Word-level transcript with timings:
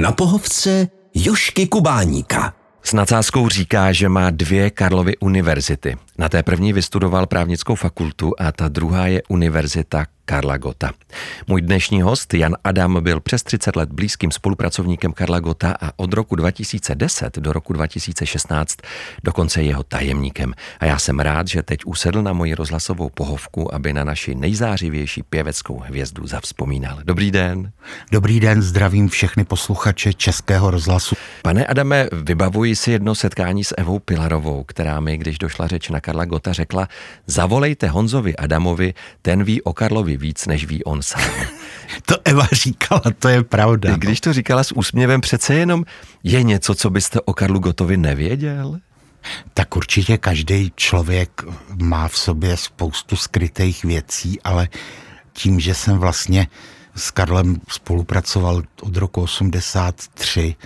Na 0.00 0.12
pohovce 0.12 0.88
Jošky 1.14 1.66
Kubáníka. 1.66 2.54
S 2.82 2.92
nadsázkou 2.92 3.48
říká, 3.48 3.92
že 3.92 4.08
má 4.08 4.30
dvě 4.30 4.70
Karlovy 4.70 5.16
univerzity. 5.16 5.96
Na 6.18 6.28
té 6.28 6.42
první 6.42 6.72
vystudoval 6.72 7.26
právnickou 7.26 7.74
fakultu 7.74 8.32
a 8.38 8.52
ta 8.52 8.68
druhá 8.68 9.06
je 9.06 9.22
Univerzita 9.28 10.04
Karla 10.28 10.56
Gota. 10.56 10.92
Můj 11.46 11.62
dnešní 11.62 12.02
host 12.02 12.34
Jan 12.34 12.56
Adam 12.64 13.02
byl 13.02 13.20
přes 13.20 13.42
30 13.42 13.76
let 13.76 13.92
blízkým 13.92 14.30
spolupracovníkem 14.30 15.12
Karla 15.12 15.40
Gota 15.40 15.74
a 15.80 15.90
od 15.96 16.12
roku 16.12 16.36
2010 16.36 17.38
do 17.38 17.52
roku 17.52 17.72
2016 17.72 18.76
dokonce 19.24 19.62
jeho 19.62 19.82
tajemníkem. 19.82 20.54
A 20.80 20.86
já 20.86 20.98
jsem 20.98 21.20
rád, 21.20 21.48
že 21.48 21.62
teď 21.62 21.80
usedl 21.86 22.22
na 22.22 22.32
moji 22.32 22.54
rozhlasovou 22.54 23.08
pohovku, 23.08 23.74
aby 23.74 23.92
na 23.92 24.04
naši 24.04 24.34
nejzářivější 24.34 25.22
pěveckou 25.22 25.78
hvězdu 25.78 26.26
zavzpomínal. 26.26 26.98
Dobrý 27.04 27.30
den. 27.30 27.72
Dobrý 28.12 28.40
den, 28.40 28.62
zdravím 28.62 29.08
všechny 29.08 29.44
posluchače 29.44 30.12
Českého 30.12 30.70
rozhlasu. 30.70 31.16
Pane 31.42 31.66
Adame, 31.66 32.08
vybavuji 32.12 32.76
si 32.76 32.90
jedno 32.90 33.14
setkání 33.14 33.64
s 33.64 33.74
Evou 33.78 33.98
Pilarovou, 33.98 34.64
která 34.64 35.00
mi, 35.00 35.18
když 35.18 35.38
došla 35.38 35.66
řeč 35.66 35.88
na 35.88 36.00
Karla 36.08 36.24
Gota, 36.24 36.52
řekla, 36.52 36.88
zavolejte 37.26 37.88
Honzovi 37.88 38.36
Adamovi, 38.36 38.94
ten 39.22 39.44
ví 39.44 39.62
o 39.62 39.72
Karlovi 39.72 40.16
víc, 40.16 40.46
než 40.46 40.64
ví 40.64 40.84
on 40.84 41.02
sám. 41.02 41.30
To 42.06 42.16
Eva 42.24 42.46
říkala, 42.52 43.02
to 43.18 43.28
je 43.28 43.42
pravda. 43.42 43.90
No. 43.90 43.96
Když 43.96 44.20
to 44.20 44.32
říkala 44.32 44.64
s 44.64 44.72
úsměvem, 44.72 45.20
přece 45.20 45.54
jenom 45.54 45.84
je 46.24 46.42
něco, 46.42 46.74
co 46.74 46.90
byste 46.90 47.20
o 47.20 47.32
Karlu 47.32 47.60
Gotovi 47.60 47.96
nevěděl? 47.96 48.80
Tak 49.54 49.76
určitě 49.76 50.18
každý 50.18 50.72
člověk 50.76 51.42
má 51.82 52.08
v 52.08 52.18
sobě 52.18 52.56
spoustu 52.56 53.16
skrytých 53.16 53.84
věcí, 53.84 54.40
ale 54.42 54.68
tím, 55.32 55.60
že 55.60 55.74
jsem 55.74 55.98
vlastně 55.98 56.46
s 56.96 57.10
Karlem 57.10 57.60
spolupracoval 57.68 58.62
od 58.82 58.96
roku 58.96 59.22
83, 59.22 60.56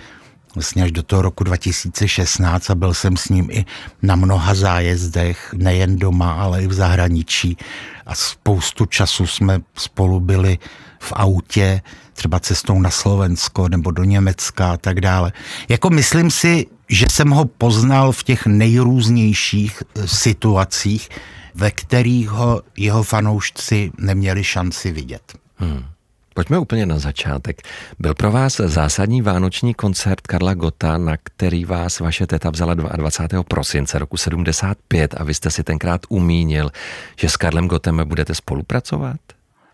vlastně 0.55 0.83
až 0.83 0.91
do 0.91 1.03
toho 1.03 1.21
roku 1.21 1.43
2016 1.43 2.69
a 2.69 2.75
byl 2.75 2.93
jsem 2.93 3.17
s 3.17 3.29
ním 3.29 3.47
i 3.51 3.65
na 4.01 4.15
mnoha 4.15 4.53
zájezdech, 4.53 5.53
nejen 5.57 5.99
doma, 5.99 6.33
ale 6.33 6.63
i 6.63 6.67
v 6.67 6.73
zahraničí 6.73 7.57
a 8.05 8.15
spoustu 8.15 8.85
času 8.85 9.27
jsme 9.27 9.61
spolu 9.75 10.19
byli 10.19 10.57
v 10.99 11.13
autě, 11.15 11.81
třeba 12.13 12.39
cestou 12.39 12.81
na 12.81 12.89
Slovensko 12.89 13.69
nebo 13.69 13.91
do 13.91 14.03
Německa 14.03 14.73
a 14.73 14.77
tak 14.77 15.01
dále. 15.01 15.31
Jako 15.69 15.89
myslím 15.89 16.31
si, 16.31 16.67
že 16.89 17.05
jsem 17.11 17.29
ho 17.29 17.45
poznal 17.45 18.11
v 18.11 18.23
těch 18.23 18.45
nejrůznějších 18.45 19.83
eh, 19.83 20.07
situacích, 20.07 21.09
ve 21.55 21.71
kterých 21.71 22.29
ho 22.29 22.61
jeho 22.77 23.03
fanoušci 23.03 23.91
neměli 23.97 24.43
šanci 24.43 24.91
vidět. 24.91 25.33
Hmm. 25.57 25.85
Pojďme 26.33 26.59
úplně 26.59 26.85
na 26.85 26.99
začátek. 26.99 27.61
Byl 27.99 28.13
pro 28.13 28.31
vás 28.31 28.55
zásadní 28.65 29.21
vánoční 29.21 29.73
koncert 29.73 30.27
Karla 30.27 30.53
Gota, 30.53 30.97
na 30.97 31.17
který 31.23 31.65
vás 31.65 31.99
vaše 31.99 32.27
teta 32.27 32.49
vzala 32.49 32.73
22. 32.73 33.43
prosince 33.43 33.99
roku 33.99 34.17
75 34.17 35.15
a 35.17 35.23
vy 35.23 35.33
jste 35.33 35.51
si 35.51 35.63
tenkrát 35.63 36.01
umínil, 36.09 36.71
že 37.19 37.29
s 37.29 37.37
Karlem 37.37 37.67
Gotem 37.67 38.01
budete 38.05 38.35
spolupracovat? 38.35 39.17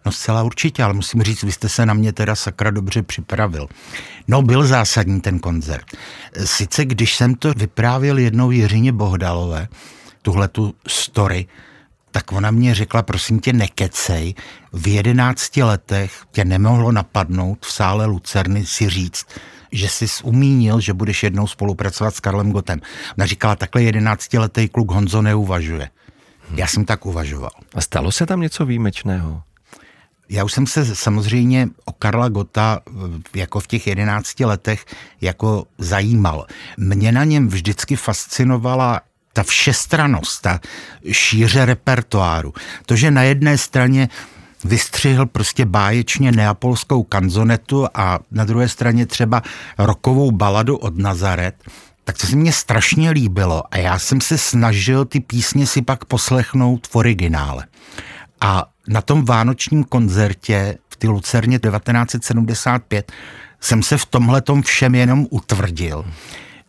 No 0.06 0.12
zcela 0.12 0.44
určitě, 0.44 0.84
ale 0.84 0.94
musím 0.94 1.24
říct, 1.24 1.44
vy 1.44 1.52
jste 1.52 1.70
se 1.70 1.86
na 1.86 1.94
mě 1.94 2.14
teda 2.14 2.36
sakra 2.36 2.72
dobře 2.72 3.04
připravil. 3.04 3.68
No 4.28 4.42
byl 4.42 4.68
zásadní 4.68 5.22
ten 5.22 5.40
koncert. 5.40 5.86
Sice 6.46 6.86
když 6.86 7.16
jsem 7.16 7.36
to 7.36 7.54
vyprávěl 7.54 8.18
jednou 8.18 8.52
Jiřině 8.52 8.92
Bohdalové, 8.92 9.68
tuhle 10.22 10.48
tu 10.48 10.74
story, 10.88 11.48
tak 12.12 12.32
ona 12.32 12.52
mě 12.52 12.76
řekla, 12.76 13.04
prosím 13.04 13.40
tě, 13.40 13.54
nekecej, 13.54 14.34
v 14.74 14.88
jedenácti 14.88 15.64
letech 15.64 16.24
tě 16.32 16.46
nemohlo 16.46 16.92
napadnout 16.92 17.66
v 17.66 17.72
sále 17.72 18.06
Lucerny 18.06 18.66
si 18.66 18.90
říct, 18.90 19.26
že 19.72 19.90
jsi 19.90 20.06
umínil, 20.24 20.80
že 20.80 20.94
budeš 20.94 21.24
jednou 21.24 21.48
spolupracovat 21.48 22.16
s 22.16 22.20
Karlem 22.20 22.52
Gotem. 22.52 22.82
Ona 23.18 23.26
říkala, 23.26 23.56
takhle 23.56 23.84
jedenáctiletý 23.84 24.70
kluk 24.70 24.92
Honzo 24.92 25.22
neuvažuje. 25.22 25.90
Já 26.56 26.68
jsem 26.68 26.86
tak 26.86 27.06
uvažoval. 27.06 27.52
A 27.76 27.82
stalo 27.82 28.12
se 28.12 28.26
tam 28.26 28.42
něco 28.42 28.66
výjimečného? 28.66 29.44
Já 30.30 30.44
už 30.44 30.54
jsem 30.54 30.68
se 30.68 30.96
samozřejmě 30.96 31.68
o 31.86 31.92
Karla 31.92 32.30
Gota 32.30 32.80
jako 33.36 33.60
v 33.60 33.68
těch 33.68 33.88
jedenácti 33.88 34.46
letech 34.46 34.86
jako 35.22 35.66
zajímal. 35.78 36.46
Mě 36.78 37.12
na 37.12 37.24
něm 37.24 37.48
vždycky 37.48 37.96
fascinovala 37.96 39.02
ta 39.34 39.44
všestranost, 39.44 40.42
ta 40.42 40.60
šíře 41.12 41.66
repertoáru. 41.66 42.54
To, 42.86 42.96
že 42.96 43.12
na 43.12 43.24
jedné 43.24 43.58
straně 43.58 44.10
vystřihl 44.64 45.26
prostě 45.26 45.66
báječně 45.66 46.32
neapolskou 46.32 47.04
kanzonetu 47.04 47.88
a 47.94 48.20
na 48.32 48.46
druhé 48.46 48.70
straně 48.70 49.06
třeba 49.06 49.42
rokovou 49.78 50.32
baladu 50.32 50.78
od 50.78 50.98
Nazaret, 50.98 51.56
tak 52.04 52.18
to 52.18 52.28
se 52.28 52.36
mně 52.36 52.54
strašně 52.54 53.12
líbilo 53.12 53.64
a 53.72 53.78
já 53.78 54.00
jsem 54.00 54.22
se 54.22 54.38
snažil 54.38 55.06
ty 55.06 55.20
písně 55.20 55.68
si 55.68 55.82
pak 55.82 56.06
poslechnout 56.06 56.88
v 56.88 56.96
originále. 56.96 57.66
A 58.42 58.66
na 58.88 59.02
tom 59.02 59.26
vánočním 59.26 59.84
koncertě 59.84 60.78
v 60.90 60.96
ty 60.96 61.08
Lucerně 61.08 61.60
1975 61.60 63.12
jsem 63.62 63.84
se 63.84 63.98
v 63.98 64.06
tomhle 64.06 64.42
všem 64.64 64.96
jenom 64.96 65.28
utvrdil 65.30 66.06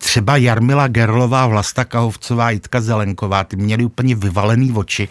třeba 0.01 0.37
Jarmila 0.37 0.87
Gerlová, 0.87 1.47
Vlasta 1.47 1.85
Kahovcová, 1.85 2.49
Jitka 2.49 2.81
Zelenková, 2.81 3.43
ty 3.43 3.55
měli 3.55 3.85
úplně 3.85 4.15
vyvalený 4.15 4.71
oči. 4.71 5.07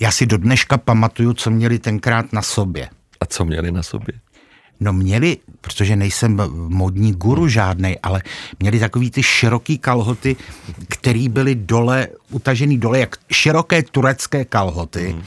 Já 0.00 0.10
si 0.12 0.26
do 0.26 0.38
dneška 0.38 0.78
pamatuju, 0.78 1.32
co 1.32 1.50
měli 1.50 1.78
tenkrát 1.78 2.32
na 2.32 2.42
sobě. 2.42 2.88
A 3.20 3.26
co 3.26 3.44
měli 3.44 3.72
na 3.72 3.82
sobě? 3.82 4.14
No 4.80 4.92
měli, 4.92 5.36
protože 5.60 5.96
nejsem 5.96 6.40
modní 6.68 7.12
guru 7.12 7.48
žádnej, 7.48 7.98
ale 8.02 8.22
měli 8.60 8.78
takový 8.78 9.10
ty 9.10 9.22
široký 9.22 9.78
kalhoty, 9.78 10.36
který 10.88 11.28
byly 11.28 11.54
dole, 11.54 12.08
utažený 12.30 12.78
dole, 12.78 12.98
jak 12.98 13.16
široké 13.32 13.82
turecké 13.82 14.44
kalhoty. 14.44 15.10
Hmm. 15.12 15.22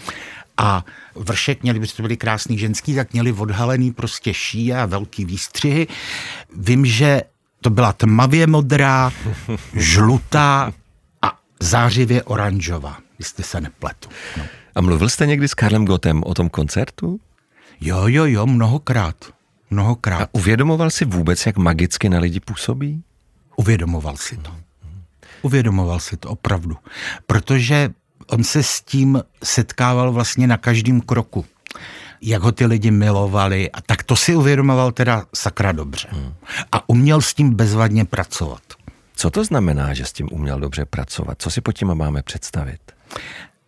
A 0.58 0.86
vršek 1.16 1.64
měli, 1.64 1.80
by 1.80 1.88
to 1.88 2.02
byli 2.02 2.18
krásný 2.18 2.58
ženský, 2.58 2.96
tak 2.96 3.14
měli 3.14 3.32
odhalený 3.32 3.92
prostě 3.92 4.34
ší 4.34 4.74
a 4.74 4.86
velký 4.86 5.26
výstřihy. 5.26 5.88
Vím, 6.58 6.86
že 6.86 7.22
to 7.62 7.70
byla 7.70 7.94
tmavě 7.94 8.48
modrá, 8.48 9.12
žlutá 9.74 10.74
a 11.22 11.40
zářivě 11.60 12.24
oranžová, 12.24 12.98
jestli 13.20 13.44
se 13.44 13.62
nepletu. 13.62 14.10
No. 14.38 14.44
A 14.76 14.82
mluvil 14.82 15.10
jste 15.10 15.26
někdy 15.26 15.48
s 15.48 15.54
Karlem 15.54 15.86
Gotem 15.86 16.24
o 16.26 16.34
tom 16.34 16.50
koncertu? 16.50 17.20
Jo, 17.82 18.08
jo, 18.08 18.26
jo, 18.26 18.46
mnohokrát. 18.46 19.16
Mnohokrát. 19.70 20.22
A 20.22 20.28
uvědomoval 20.32 20.90
si 20.90 21.06
vůbec, 21.06 21.46
jak 21.46 21.58
magicky 21.58 22.10
na 22.10 22.20
lidi 22.20 22.40
působí? 22.40 23.04
Uvědomoval 23.56 24.18
si 24.18 24.38
to. 24.38 24.56
Uvědomoval 25.42 26.00
si 26.00 26.18
to 26.18 26.30
opravdu. 26.30 26.78
Protože 27.28 27.90
on 28.28 28.44
se 28.44 28.64
s 28.64 28.82
tím 28.82 29.24
setkával 29.44 30.12
vlastně 30.12 30.48
na 30.48 30.58
každém 30.58 31.02
kroku 31.02 31.46
jak 32.22 32.42
ho 32.42 32.52
ty 32.52 32.66
lidi 32.66 32.92
milovali 32.92 33.72
a 33.72 33.82
tak 33.82 34.04
to 34.04 34.16
si 34.16 34.36
uvědomoval 34.36 34.92
teda 34.92 35.26
sakra 35.36 35.72
dobře. 35.72 36.08
Hmm. 36.12 36.34
A 36.72 36.90
uměl 36.90 37.22
s 37.22 37.34
tím 37.34 37.54
bezvadně 37.54 38.06
pracovat. 38.06 38.62
Co 39.16 39.30
to 39.30 39.44
znamená, 39.44 39.94
že 39.94 40.06
s 40.06 40.14
tím 40.14 40.28
uměl 40.32 40.60
dobře 40.60 40.86
pracovat? 40.86 41.42
Co 41.42 41.52
si 41.52 41.62
pod 41.62 41.72
tím 41.72 41.96
máme 41.96 42.24
představit? 42.24 42.80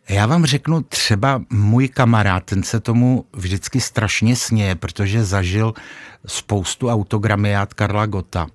Já 0.09 0.25
vám 0.25 0.45
řeknu, 0.45 0.81
třeba 0.81 1.41
můj 1.49 1.87
kamarád, 1.87 2.43
ten 2.43 2.63
se 2.63 2.79
tomu 2.79 3.25
vždycky 3.33 3.81
strašně 3.81 4.35
sněje, 4.35 4.75
protože 4.75 5.25
zažil 5.25 5.73
spoustu 6.25 6.89
autogramiát 6.89 7.73
Karla 7.73 8.05
Gota. 8.05 8.47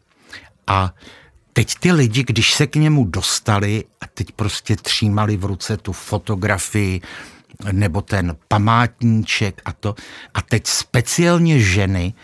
A 0.67 0.95
teď 1.53 1.75
ty 1.81 1.93
lidi, 1.93 2.25
když 2.25 2.55
se 2.55 2.67
k 2.67 2.77
němu 2.77 3.05
dostali 3.05 3.85
a 4.01 4.07
teď 4.15 4.33
prostě 4.33 4.77
třímali 4.77 5.37
v 5.37 5.45
ruce 5.45 5.77
tu 5.77 5.93
fotografii, 5.93 7.01
nebo 7.73 8.03
ten 8.03 8.37
památníček 8.49 9.63
a 9.65 9.73
to. 9.73 9.95
A 10.35 10.43
teď 10.43 10.67
speciálně 10.67 11.61
ženy, 11.61 12.15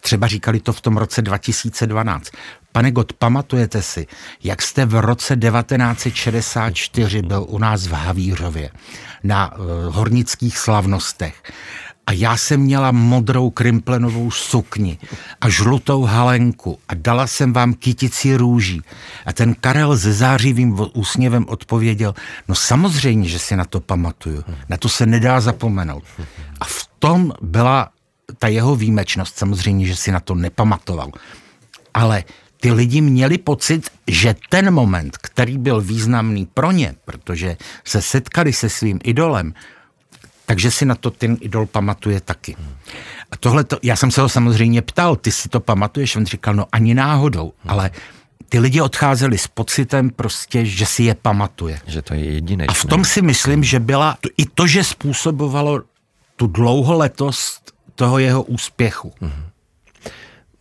třeba 0.00 0.26
říkali 0.26 0.60
to 0.60 0.72
v 0.72 0.80
tom 0.80 0.96
roce 0.96 1.22
2012. 1.22 2.30
Pane 2.72 2.90
God, 2.90 3.12
pamatujete 3.12 3.82
si, 3.82 4.06
jak 4.44 4.62
jste 4.62 4.86
v 4.86 5.00
roce 5.00 5.36
1964 5.36 7.22
byl 7.22 7.46
u 7.48 7.58
nás 7.58 7.86
v 7.86 7.92
Havířově 7.92 8.70
na 9.22 9.56
uh, 9.56 9.64
hornických 9.94 10.58
slavnostech 10.58 11.42
a 12.10 12.12
já 12.12 12.36
jsem 12.36 12.60
měla 12.60 12.92
modrou 12.92 13.50
krimplenovou 13.50 14.30
sukni 14.30 14.98
a 15.40 15.48
žlutou 15.48 16.02
halenku 16.02 16.78
a 16.88 16.94
dala 16.94 17.26
jsem 17.26 17.52
vám 17.52 17.74
kytici 17.74 18.36
růží. 18.36 18.82
A 19.26 19.32
ten 19.32 19.54
Karel 19.54 19.98
se 19.98 20.12
zářivým 20.12 20.78
úsměvem 20.92 21.46
odpověděl, 21.48 22.14
no 22.48 22.54
samozřejmě, 22.54 23.28
že 23.28 23.38
si 23.38 23.56
na 23.56 23.64
to 23.64 23.80
pamatuju. 23.80 24.44
Na 24.68 24.76
to 24.76 24.88
se 24.88 25.06
nedá 25.06 25.40
zapomenout. 25.40 26.04
A 26.60 26.64
v 26.64 26.88
tom 26.98 27.32
byla 27.42 27.88
ta 28.38 28.48
jeho 28.48 28.76
výjimečnost. 28.76 29.38
Samozřejmě, 29.38 29.86
že 29.86 29.96
si 29.96 30.12
na 30.12 30.20
to 30.20 30.34
nepamatoval. 30.34 31.10
Ale 31.94 32.24
ty 32.60 32.72
lidi 32.72 33.00
měli 33.00 33.38
pocit, 33.38 33.90
že 34.06 34.34
ten 34.48 34.70
moment, 34.70 35.16
který 35.16 35.58
byl 35.58 35.80
významný 35.80 36.46
pro 36.46 36.72
ně, 36.72 36.94
protože 37.04 37.56
se 37.84 38.02
setkali 38.02 38.52
se 38.52 38.68
svým 38.68 38.98
idolem, 39.04 39.54
takže 40.50 40.70
si 40.70 40.84
na 40.84 40.94
to 40.94 41.10
ten 41.10 41.36
idol 41.40 41.66
pamatuje 41.66 42.20
taky. 42.20 42.56
A 43.30 43.36
tohle, 43.36 43.64
to, 43.64 43.78
já 43.82 43.96
jsem 43.96 44.10
se 44.10 44.20
ho 44.20 44.28
samozřejmě 44.28 44.82
ptal, 44.82 45.16
ty 45.16 45.32
si 45.32 45.48
to 45.48 45.60
pamatuješ? 45.60 46.16
On 46.16 46.26
říkal, 46.26 46.54
no 46.54 46.66
ani 46.72 46.94
náhodou, 46.94 47.52
ale 47.66 47.90
ty 48.48 48.58
lidi 48.58 48.80
odcházeli 48.80 49.38
s 49.38 49.46
pocitem 49.46 50.10
prostě, 50.10 50.64
že 50.64 50.86
si 50.86 51.02
je 51.02 51.14
pamatuje. 51.14 51.80
Že 51.86 52.02
to 52.02 52.14
je 52.14 52.24
jedinečné. 52.24 52.70
A 52.70 52.74
v 52.74 52.84
tom 52.84 53.04
si 53.04 53.22
myslím, 53.22 53.64
že 53.64 53.80
byla 53.80 54.18
i 54.36 54.46
to, 54.46 54.66
že 54.66 54.84
způsobovalo 54.84 55.82
tu 56.36 56.46
dlouholetost 56.46 57.72
toho 57.94 58.18
jeho 58.18 58.42
úspěchu. 58.42 59.14
Mm-hmm. 59.22 59.49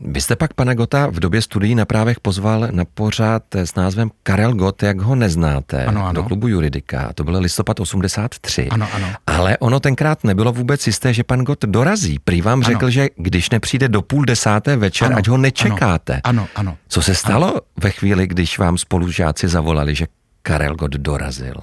Vy 0.02 0.22
jste 0.22 0.36
pak 0.36 0.54
pana 0.54 0.74
Gota 0.74 1.08
v 1.08 1.20
době 1.20 1.42
studií 1.42 1.76
na 1.76 1.86
právech 1.86 2.20
pozval 2.20 2.68
na 2.72 2.86
pořád 2.86 3.44
s 3.56 3.76
názvem 3.76 4.12
Karel 4.24 4.54
Gott, 4.54 4.84
jak 4.84 5.02
ho 5.02 5.16
neznáte, 5.16 5.86
ano, 5.86 6.04
ano. 6.04 6.14
do 6.14 6.24
klubu 6.24 6.48
Juridika. 6.48 7.14
To 7.14 7.24
byl 7.24 7.40
listopad 7.40 7.80
83. 7.80 8.68
Ano, 8.70 8.88
ano. 8.94 9.08
Ale 9.28 9.58
ono 9.58 9.80
tenkrát 9.80 10.24
nebylo 10.24 10.52
vůbec 10.52 10.88
jisté, 10.88 11.14
že 11.14 11.24
pan 11.24 11.40
Gott 11.40 11.66
dorazí. 11.66 12.20
Prý 12.20 12.42
vám 12.42 12.64
řekl, 12.64 12.86
ano. 12.86 12.92
že 12.92 13.08
když 13.16 13.50
nepřijde 13.50 13.88
do 13.88 14.02
půl 14.02 14.26
desáté 14.26 14.78
večer, 14.78 15.08
ano, 15.08 15.18
ať 15.18 15.28
ho 15.28 15.38
nečekáte. 15.38 16.22
Ano, 16.24 16.48
ano. 16.56 16.78
Co 16.88 17.02
se 17.02 17.16
stalo 17.16 17.48
ano. 17.48 17.62
ve 17.84 17.92
chvíli, 17.92 18.28
když 18.28 18.60
vám 18.60 18.78
spolužáci 18.78 19.48
zavolali, 19.48 19.96
že 19.96 20.06
Karel 20.42 20.76
Gott 20.76 20.92
dorazil? 20.92 21.56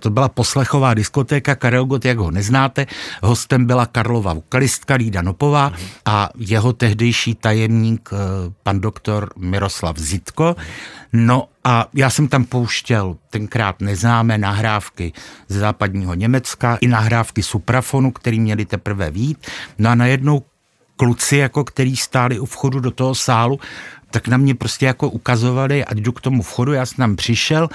To 0.00 0.10
byla 0.10 0.28
poslechová 0.28 0.94
diskotéka 0.94 1.54
Karel 1.54 1.84
Gott, 1.84 2.04
jak 2.04 2.18
ho 2.18 2.30
neznáte. 2.30 2.86
Hostem 3.22 3.66
byla 3.66 3.86
Karlova 3.86 4.32
vokalistka 4.32 4.94
Lída 4.94 5.22
Nopová 5.22 5.72
a 6.04 6.28
jeho 6.36 6.72
tehdejší 6.72 7.34
tajemník 7.34 8.10
eh, 8.12 8.16
pan 8.62 8.80
doktor 8.80 9.32
Miroslav 9.36 9.98
Zitko. 9.98 10.56
No 11.12 11.48
a 11.64 11.88
já 11.94 12.10
jsem 12.10 12.28
tam 12.28 12.44
pouštěl 12.44 13.16
tenkrát 13.30 13.80
neznámé 13.80 14.38
nahrávky 14.38 15.12
ze 15.48 15.58
západního 15.58 16.14
Německa 16.14 16.78
i 16.80 16.86
nahrávky 16.86 17.42
suprafonu, 17.42 18.10
který 18.10 18.40
měli 18.40 18.64
teprve 18.64 19.10
vít. 19.10 19.46
No 19.78 19.90
a 19.90 19.94
najednou 19.94 20.42
kluci, 20.96 21.36
jako 21.36 21.64
který 21.64 21.96
stáli 21.96 22.38
u 22.38 22.46
vchodu 22.46 22.80
do 22.80 22.90
toho 22.90 23.14
sálu, 23.14 23.60
tak 24.12 24.28
na 24.28 24.36
mě 24.36 24.54
prostě 24.54 24.86
jako 24.86 25.10
ukazovali, 25.10 25.84
ať 25.84 25.96
jdu 25.98 26.12
k 26.12 26.20
tomu 26.20 26.42
vchodu, 26.42 26.72
já 26.72 26.86
jsem 26.86 26.96
tam 26.96 27.16
přišel 27.16 27.68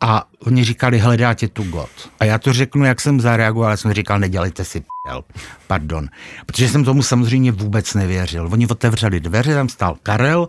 a 0.00 0.28
oni 0.46 0.64
říkali, 0.64 0.98
hledáte 0.98 1.48
tu 1.48 1.62
God. 1.62 1.90
A 2.20 2.24
já 2.24 2.38
to 2.38 2.52
řeknu, 2.52 2.84
jak 2.84 3.00
jsem 3.00 3.20
zareagoval, 3.20 3.70
já 3.70 3.76
jsem 3.76 3.92
říkal, 3.92 4.18
nedělejte 4.18 4.64
si 4.64 4.80
p***el, 4.80 5.24
pardon. 5.66 6.08
Protože 6.46 6.68
jsem 6.68 6.84
tomu 6.84 7.02
samozřejmě 7.02 7.52
vůbec 7.52 7.94
nevěřil. 7.94 8.48
Oni 8.52 8.66
otevřeli 8.66 9.20
dveře, 9.20 9.54
tam 9.54 9.68
stál 9.68 9.96
Karel, 10.02 10.48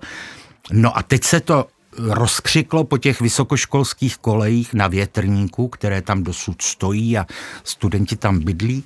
no 0.72 0.98
a 0.98 1.04
teď 1.04 1.24
se 1.24 1.40
to 1.40 1.68
rozkřiklo 1.98 2.84
po 2.84 2.98
těch 2.98 3.22
vysokoškolských 3.22 4.18
kolejích 4.18 4.74
na 4.74 4.88
větrníku, 4.88 5.68
které 5.68 6.02
tam 6.02 6.24
dosud 6.24 6.62
stojí 6.62 7.18
a 7.18 7.26
studenti 7.64 8.16
tam 8.16 8.40
bydlí. 8.40 8.84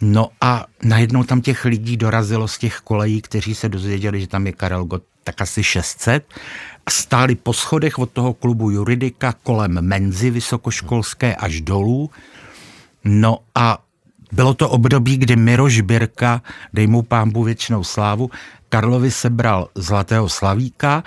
No 0.00 0.28
a 0.40 0.66
najednou 0.82 1.24
tam 1.24 1.40
těch 1.40 1.64
lidí 1.64 1.96
dorazilo 1.96 2.48
z 2.48 2.58
těch 2.58 2.76
kolejí, 2.84 3.22
kteří 3.22 3.54
se 3.54 3.68
dozvěděli, 3.68 4.20
že 4.20 4.26
tam 4.26 4.46
je 4.46 4.52
Karel 4.52 4.84
Gott, 4.84 5.04
tak 5.28 5.44
asi 5.44 5.60
600 5.60 6.24
stáli 6.88 7.36
po 7.36 7.52
schodech 7.52 8.00
od 8.00 8.10
toho 8.10 8.32
klubu 8.32 8.70
Juridika 8.70 9.36
kolem 9.44 9.76
menzy 9.84 10.30
vysokoškolské 10.30 11.36
až 11.36 11.60
dolů. 11.60 12.10
No 13.04 13.44
a 13.54 13.78
bylo 14.32 14.54
to 14.54 14.70
období, 14.72 15.16
kdy 15.16 15.36
Miroš 15.36 15.80
Birka, 15.80 16.42
dej 16.72 16.86
mu 16.86 17.02
pámbu 17.02 17.44
věčnou 17.44 17.84
slávu, 17.84 18.30
Karlovi 18.68 19.10
sebral 19.10 19.68
Zlatého 19.74 20.28
Slavíka 20.28 21.04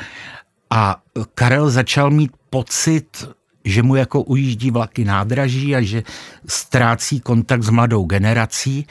a 0.70 1.02
Karel 1.34 1.70
začal 1.70 2.14
mít 2.14 2.32
pocit, 2.50 3.26
že 3.66 3.84
mu 3.84 3.96
jako 3.96 4.22
ujíždí 4.22 4.72
vlaky 4.72 5.06
nádraží 5.06 5.76
a 5.76 5.82
že 5.82 6.04
ztrácí 6.46 7.20
kontakt 7.20 7.64
s 7.64 7.70
mladou 7.70 8.06
generací. 8.06 8.86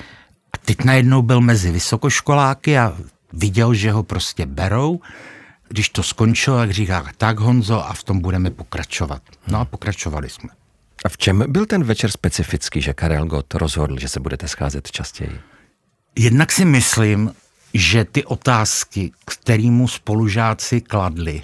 A 0.55 0.59
teď 0.59 0.85
najednou 0.85 1.23
byl 1.23 1.41
mezi 1.41 1.71
vysokoškoláky 1.71 2.79
a 2.79 2.99
viděl, 3.32 3.75
že 3.75 3.93
ho 3.93 4.03
prostě 4.03 4.47
berou 4.47 5.00
když 5.71 5.88
to 5.88 6.03
skončilo, 6.03 6.59
jak 6.59 6.71
říká, 6.71 7.06
tak 7.17 7.38
Honzo, 7.38 7.87
a 7.87 7.93
v 7.93 8.05
tom 8.05 8.21
budeme 8.21 8.50
pokračovat. 8.50 9.23
No 9.47 9.61
a 9.61 9.65
pokračovali 9.65 10.31
jsme. 10.31 10.49
A 11.05 11.09
v 11.09 11.17
čem 11.17 11.44
byl 11.49 11.67
ten 11.67 11.85
večer 11.85 12.11
specifický, 12.11 12.81
že 12.81 12.93
Karel 12.93 13.27
Gott 13.27 13.55
rozhodl, 13.55 13.99
že 13.99 14.09
se 14.09 14.21
budete 14.21 14.49
scházet 14.49 14.91
častěji? 14.91 15.41
Jednak 16.19 16.53
si 16.53 16.65
myslím, 16.65 17.35
že 17.75 18.05
ty 18.05 18.25
otázky, 18.25 19.12
kterýmu 19.25 19.88
spolužáci 19.88 20.81
kladli, 20.81 21.43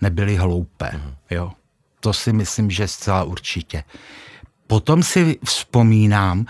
nebyly 0.00 0.36
hloupé. 0.36 0.90
Mm. 0.94 1.14
Jo? 1.30 1.52
To 2.00 2.12
si 2.12 2.32
myslím, 2.32 2.70
že 2.70 2.88
zcela 2.88 3.24
určitě. 3.24 3.84
Potom 4.66 5.02
si 5.02 5.38
vzpomínám, 5.44 6.46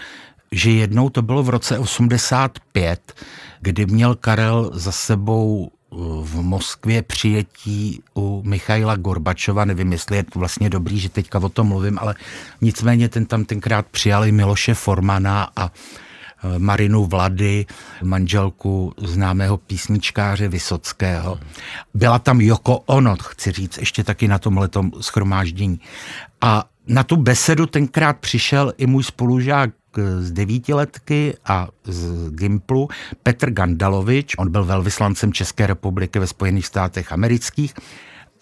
že 0.53 0.71
jednou 0.71 1.11
to 1.11 1.23
bylo 1.23 1.43
v 1.43 1.49
roce 1.49 1.79
85, 1.79 3.13
kdy 3.61 3.87
měl 3.87 4.15
Karel 4.15 4.71
za 4.75 4.93
sebou 4.93 5.71
v 6.23 6.43
Moskvě 6.43 7.03
přijetí 7.03 8.03
u 8.15 8.43
Michaila 8.47 8.97
Gorbačova, 8.97 9.65
nevím, 9.65 9.93
jestli 9.93 10.17
je 10.17 10.23
to 10.23 10.39
vlastně 10.39 10.71
dobrý, 10.71 10.99
že 10.99 11.09
teďka 11.09 11.39
o 11.39 11.49
tom 11.49 11.67
mluvím, 11.67 11.99
ale 11.99 12.15
nicméně 12.61 13.09
ten 13.09 13.27
tam 13.27 13.45
tenkrát 13.45 13.87
přijali 13.87 14.33
Miloše 14.33 14.75
Formana 14.75 15.49
a 15.57 15.71
e, 16.45 16.59
Marinu 16.59 17.05
Vlady, 17.05 17.67
manželku 18.03 18.93
známého 18.99 19.57
písničkáře 19.57 20.49
Vysockého. 20.49 21.39
Byla 21.95 22.19
tam 22.19 22.41
Joko 22.41 22.79
Ono, 22.79 23.17
chci 23.17 23.53
říct, 23.53 23.79
ještě 23.79 24.05
taky 24.05 24.29
na 24.29 24.39
tomhle 24.39 24.69
schromáždění. 25.01 25.81
A 26.41 26.65
na 26.87 27.03
tu 27.03 27.17
besedu 27.17 27.67
tenkrát 27.67 28.17
přišel 28.17 28.73
i 28.79 28.87
můj 28.87 29.05
spolužák 29.05 29.71
z 30.19 30.33
devítiletky 30.33 31.35
a 31.45 31.69
z 31.85 32.31
Gimplu 32.31 32.89
Petr 33.23 33.51
Gandalovič, 33.51 34.35
on 34.39 34.51
byl 34.51 34.65
velvyslancem 34.65 35.33
České 35.33 35.67
republiky 35.67 36.19
ve 36.19 36.27
Spojených 36.27 36.67
státech 36.67 37.13
amerických 37.13 37.75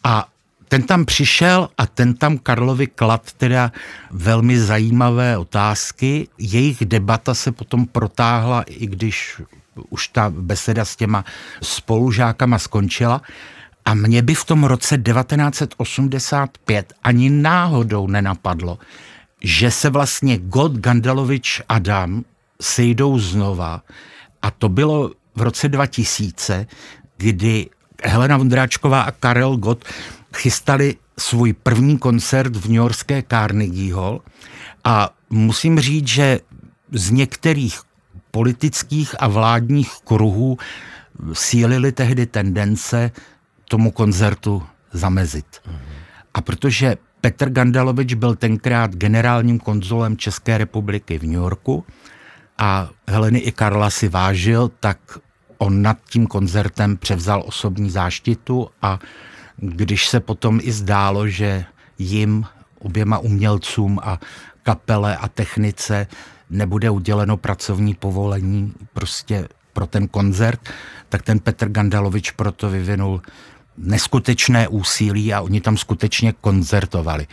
a 0.04 0.28
ten 0.68 0.82
tam 0.82 1.04
přišel 1.04 1.68
a 1.78 1.86
ten 1.86 2.14
tam 2.14 2.38
Karlovi 2.38 2.86
klad 2.86 3.32
teda 3.32 3.72
velmi 4.10 4.58
zajímavé 4.60 5.38
otázky. 5.38 6.28
Jejich 6.38 6.84
debata 6.84 7.34
se 7.34 7.52
potom 7.52 7.86
protáhla, 7.86 8.62
i 8.62 8.86
když 8.86 9.40
už 9.90 10.08
ta 10.08 10.30
beseda 10.30 10.84
s 10.84 10.96
těma 10.96 11.24
spolužákama 11.62 12.58
skončila. 12.58 13.22
A 13.84 13.94
mě 13.94 14.22
by 14.22 14.34
v 14.34 14.44
tom 14.44 14.64
roce 14.64 14.98
1985 14.98 16.92
ani 17.02 17.30
náhodou 17.30 18.06
nenapadlo, 18.06 18.78
že 19.44 19.70
se 19.70 19.90
vlastně 19.90 20.38
God, 20.38 20.72
Gandalovič, 20.72 21.62
Adam 21.68 22.24
sejdou 22.60 23.18
znova. 23.18 23.82
A 24.42 24.50
to 24.50 24.68
bylo 24.68 25.10
v 25.34 25.42
roce 25.42 25.68
2000, 25.68 26.66
kdy 27.16 27.68
Helena 28.04 28.36
Vondráčková 28.36 29.02
a 29.02 29.10
Karel 29.10 29.56
Gott 29.56 29.84
chystali 30.36 30.96
svůj 31.18 31.52
první 31.52 31.98
koncert 31.98 32.56
v 32.56 32.64
New 32.64 32.76
Yorkské 32.76 33.22
Carnegie 33.22 33.94
Hall. 33.94 34.20
A 34.84 35.10
musím 35.30 35.80
říct, 35.80 36.08
že 36.08 36.40
z 36.92 37.10
některých 37.10 37.80
politických 38.30 39.14
a 39.18 39.28
vládních 39.28 39.92
kruhů 40.04 40.58
sílily 41.32 41.92
tehdy 41.92 42.26
tendence 42.26 43.10
tomu 43.68 43.90
koncertu 43.90 44.62
zamezit. 44.92 45.46
A 46.34 46.40
protože 46.40 46.96
Petr 47.24 47.50
Gandalovič 47.50 48.14
byl 48.14 48.34
tenkrát 48.34 48.96
generálním 48.96 49.58
konzulem 49.58 50.16
České 50.16 50.58
republiky 50.58 51.18
v 51.18 51.22
New 51.22 51.32
Yorku 51.32 51.84
a 52.58 52.88
Heleny 53.08 53.38
i 53.38 53.52
Karla 53.52 53.90
si 53.90 54.08
vážil, 54.08 54.70
tak 54.80 54.98
on 55.58 55.82
nad 55.82 55.98
tím 56.08 56.26
koncertem 56.26 56.96
převzal 56.96 57.42
osobní 57.46 57.90
záštitu 57.90 58.68
a 58.82 58.98
když 59.56 60.08
se 60.08 60.20
potom 60.20 60.60
i 60.62 60.72
zdálo, 60.72 61.28
že 61.28 61.64
jim, 61.98 62.44
oběma 62.78 63.18
umělcům 63.18 64.00
a 64.02 64.20
kapele 64.62 65.16
a 65.16 65.28
technice 65.28 66.06
nebude 66.50 66.90
uděleno 66.90 67.36
pracovní 67.36 67.94
povolení 67.94 68.72
prostě 68.92 69.48
pro 69.72 69.86
ten 69.86 70.08
koncert, 70.08 70.60
tak 71.08 71.22
ten 71.22 71.40
Petr 71.40 71.68
Gandalovič 71.68 72.30
proto 72.30 72.70
vyvinul 72.70 73.22
neskutečné 73.78 74.68
úsilí 74.68 75.34
a 75.34 75.40
oni 75.40 75.60
tam 75.60 75.76
skutečně 75.76 76.32
koncertovali. 76.40 77.26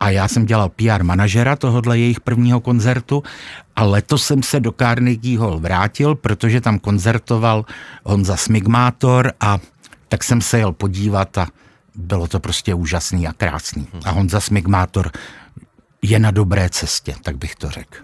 A 0.00 0.10
já 0.10 0.28
jsem 0.28 0.46
dělal 0.46 0.68
PR 0.68 1.02
manažera 1.02 1.56
tohohle 1.56 1.98
jejich 1.98 2.20
prvního 2.20 2.60
koncertu 2.60 3.22
a 3.76 3.84
letos 3.84 4.24
jsem 4.26 4.42
se 4.42 4.60
do 4.60 4.72
Carnegie 4.72 5.38
Hall 5.38 5.58
vrátil, 5.58 6.14
protože 6.14 6.60
tam 6.60 6.78
koncertoval 6.78 7.64
Honza 8.04 8.36
Smigmátor 8.36 9.32
a 9.40 9.58
tak 10.08 10.24
jsem 10.24 10.40
se 10.40 10.58
jel 10.58 10.72
podívat 10.72 11.38
a 11.38 11.48
bylo 11.94 12.28
to 12.28 12.40
prostě 12.40 12.74
úžasný 12.74 13.28
a 13.28 13.32
krásný. 13.32 13.88
A 14.04 14.10
Honza 14.10 14.40
Smigmátor 14.40 15.10
je 16.02 16.18
na 16.18 16.30
dobré 16.30 16.70
cestě, 16.70 17.14
tak 17.22 17.36
bych 17.36 17.54
to 17.54 17.70
řekl. 17.70 17.98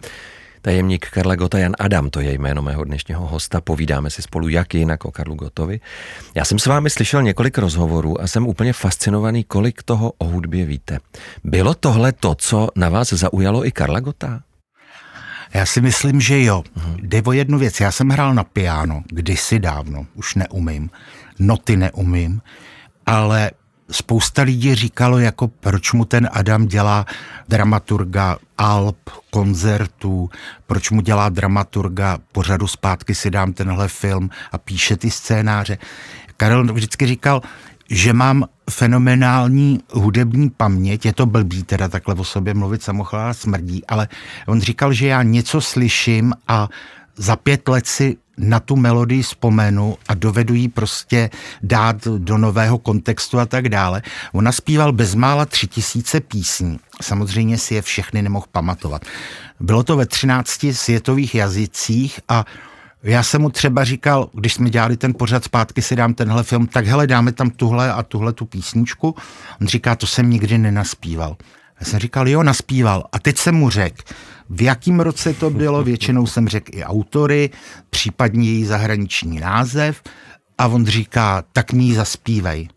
Tajemník 0.65 1.11
Karla 1.11 1.37
Gota 1.37 1.59
Jan 1.59 1.73
Adam, 1.79 2.11
to 2.11 2.21
je 2.21 2.33
jméno 2.33 2.63
mého 2.63 2.85
dnešního 2.85 3.27
hosta. 3.27 3.61
Povídáme 3.61 4.11
si 4.11 4.23
spolu 4.23 4.49
jak 4.49 4.75
jinak 4.75 5.05
o 5.05 5.11
Karlu 5.11 5.35
Gotovi. 5.35 5.81
Já 6.35 6.45
jsem 6.45 6.59
s 6.59 6.67
vámi 6.67 6.91
slyšel 6.91 7.23
několik 7.23 7.59
rozhovorů 7.59 8.21
a 8.21 8.27
jsem 8.27 8.47
úplně 8.47 8.73
fascinovaný, 8.73 9.45
kolik 9.45 9.83
toho 9.83 10.13
o 10.19 10.25
hudbě 10.25 10.65
víte. 10.65 10.99
Bylo 11.45 11.75
tohle 11.75 12.13
to, 12.13 12.35
co 12.35 12.69
na 12.77 12.89
vás 12.89 13.13
zaujalo 13.13 13.67
i 13.67 13.73
Karla 13.73 14.01
Gota? 14.01 14.41
Já 15.55 15.67
si 15.67 15.81
myslím, 15.81 16.21
že 16.21 16.43
jo. 16.43 16.63
Hmm. 16.75 16.97
Jde 17.03 17.23
o 17.23 17.33
jednu 17.33 17.59
věc. 17.59 17.81
Já 17.81 17.93
jsem 17.93 18.09
hrál 18.09 18.35
na 18.35 18.45
piano 18.45 19.03
kdysi 19.07 19.59
dávno, 19.59 20.07
už 20.15 20.35
neumím. 20.35 20.91
Noty 21.39 21.77
neumím, 21.77 22.41
ale 23.07 23.51
spousta 23.91 24.43
lidí 24.43 24.75
říkalo, 24.75 25.19
jako 25.19 25.49
proč 25.49 25.93
mu 25.93 26.05
ten 26.05 26.29
Adam 26.33 26.67
dělá 26.67 27.07
dramaturga 27.49 28.37
alb, 28.59 28.97
koncertů, 29.31 30.31
proč 30.67 30.91
mu 30.91 31.01
dělá 31.01 31.29
dramaturga 31.29 32.19
pořadu 32.33 32.67
zpátky 32.67 33.15
si 33.15 33.31
dám 33.31 33.53
tenhle 33.53 33.89
film 33.89 34.31
a 34.53 34.59
píše 34.59 34.97
ty 34.97 35.11
scénáře. 35.11 35.79
Karel 36.37 36.65
vždycky 36.65 37.07
říkal, 37.07 37.43
že 37.91 38.13
mám 38.13 38.45
fenomenální 38.71 39.81
hudební 39.93 40.51
paměť, 40.51 41.07
je 41.07 41.13
to 41.13 41.27
blbý 41.27 41.63
teda 41.63 41.89
takhle 41.89 42.15
o 42.15 42.25
sobě 42.25 42.55
mluvit, 42.55 42.83
samochvála 42.83 43.35
smrdí, 43.35 43.87
ale 43.87 44.09
on 44.47 44.61
říkal, 44.61 44.93
že 44.93 45.07
já 45.07 45.23
něco 45.23 45.61
slyším 45.61 46.33
a 46.49 46.69
za 47.17 47.37
pět 47.37 47.69
let 47.69 47.87
si 47.87 48.17
na 48.39 48.61
tu 48.61 48.77
melodii 48.77 49.23
vzpomenu 49.23 49.97
a 50.09 50.15
dovedu 50.15 50.55
ji 50.55 50.69
prostě 50.69 51.31
dát 51.63 52.09
do 52.19 52.39
nového 52.39 52.79
kontextu 52.79 53.39
a 53.39 53.47
tak 53.47 53.69
dále. 53.69 54.03
Ona 54.33 54.53
zpíval 54.53 54.93
bezmála 54.93 55.47
tři 55.47 55.67
tisíce 55.67 56.21
písní. 56.21 56.79
Samozřejmě 57.03 57.59
si 57.59 57.75
je 57.75 57.83
všechny 57.83 58.23
nemohl 58.23 58.47
pamatovat. 58.53 59.03
Bylo 59.61 59.83
to 59.83 59.97
ve 59.97 60.07
13 60.07 60.67
světových 60.73 61.35
jazycích 61.35 62.21
a 62.29 62.45
já 63.03 63.23
jsem 63.23 63.43
mu 63.43 63.51
třeba 63.51 63.85
říkal, 63.85 64.31
když 64.33 64.55
jsme 64.55 64.71
dělali 64.71 64.97
ten 64.97 65.15
pořad 65.15 65.45
zpátky, 65.45 65.83
si 65.83 65.97
dám 65.97 66.15
tenhle 66.15 66.43
film, 66.43 66.67
tak 66.67 66.87
hele, 66.87 67.07
dáme 67.07 67.33
tam 67.33 67.51
tuhle 67.51 67.93
a 67.93 68.03
tuhle 68.03 68.33
tu 68.33 68.45
písničku. 68.45 69.15
On 69.61 69.67
říká, 69.67 69.97
to 69.97 70.07
jsem 70.07 70.31
nikdy 70.31 70.59
nenaspíval. 70.59 71.37
Já 71.81 71.87
jsem 71.87 72.01
říkal, 72.01 72.29
jo, 72.29 72.43
naspíval. 72.43 73.05
A 73.13 73.19
teď 73.19 73.39
jsem 73.39 73.55
mu 73.55 73.71
řekl, 73.71 74.03
v 74.51 74.63
jakém 74.63 75.01
roce 75.01 75.35
to 75.35 75.51
bylo, 75.51 75.85
většinou 75.85 76.27
jsem 76.27 76.49
řekl 76.49 76.71
i 76.79 76.85
autory, 76.85 77.51
případně 77.91 78.49
její 78.49 78.65
zahraniční 78.65 79.41
název 79.41 80.03
a 80.59 80.67
on 80.67 80.87
říká, 80.87 81.45
tak 81.53 81.73
mi 81.73 81.85
ji 81.85 81.95
zaspívej. 81.95 82.69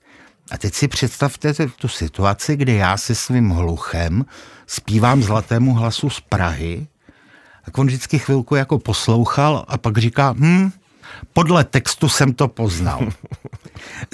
A 0.51 0.57
teď 0.57 0.73
si 0.73 0.87
představte 0.87 1.53
tu 1.53 1.87
situaci, 1.87 2.55
kdy 2.55 2.75
já 2.75 2.97
se 2.97 3.15
svým 3.15 3.49
hluchem 3.49 4.25
zpívám 4.67 5.23
zlatému 5.23 5.73
hlasu 5.73 6.09
z 6.09 6.19
Prahy, 6.19 6.87
tak 7.65 7.77
on 7.77 7.87
vždycky 7.87 8.19
chvilku 8.19 8.55
jako 8.55 8.79
poslouchal 8.79 9.65
a 9.67 9.77
pak 9.77 9.97
říká, 9.97 10.35
hm, 10.37 10.71
podle 11.33 11.63
textu 11.63 12.09
jsem 12.09 12.33
to 12.33 12.47
poznal. 12.47 12.99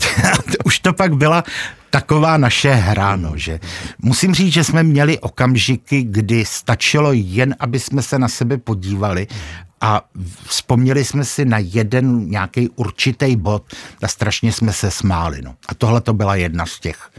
Už 0.66 0.80
to 0.80 0.94
pak 0.94 1.16
byla 1.16 1.44
taková 1.90 2.38
naše 2.38 2.74
hra, 2.74 3.16
no, 3.16 3.38
že 3.38 3.60
musím 4.00 4.34
říct, 4.34 4.54
že 4.54 4.64
jsme 4.64 4.84
měli 4.84 5.20
okamžiky, 5.20 6.04
kdy 6.04 6.46
stačilo 6.46 7.10
jen, 7.14 7.56
aby 7.60 7.80
jsme 7.80 8.02
se 8.02 8.20
na 8.20 8.28
sebe 8.28 8.58
podívali 8.58 9.28
a 9.82 10.02
vzpomněli 10.48 11.06
jsme 11.06 11.26
si 11.26 11.46
na 11.46 11.58
jeden 11.58 12.30
nějaký 12.30 12.70
určitý 12.70 13.36
bod 13.36 13.64
a 14.04 14.08
strašně 14.08 14.52
jsme 14.52 14.74
se 14.74 14.92
smáli. 14.92 15.42
No. 15.42 15.56
A 15.68 15.76
tohle 15.76 16.02
to 16.02 16.14
byla 16.14 16.36
jedna 16.36 16.66
z 16.66 16.80
těch 16.80 17.10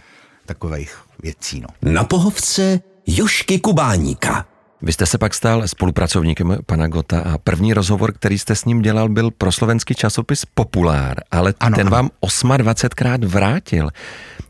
takových 0.46 0.98
věcí. 1.22 1.60
No. 1.60 1.92
Na 1.92 2.04
pohovce 2.04 2.80
Jošky 3.06 3.58
Kubáníka. 3.58 4.46
Vy 4.84 4.92
jste 4.92 5.06
se 5.06 5.18
pak 5.18 5.34
stal 5.34 5.68
spolupracovníkem 5.68 6.58
pana 6.66 6.86
Gota 6.86 7.20
a 7.20 7.38
první 7.38 7.74
rozhovor, 7.74 8.12
který 8.12 8.38
jste 8.38 8.56
s 8.56 8.64
ním 8.64 8.82
dělal, 8.82 9.08
byl 9.08 9.30
pro 9.30 9.52
slovenský 9.52 9.94
časopis 9.94 10.44
Populár, 10.54 11.16
ale 11.30 11.54
ano, 11.60 11.76
ten 11.76 11.86
ano. 11.86 11.96
vám 11.96 12.10
28krát 12.22 13.26
vrátil. 13.26 13.90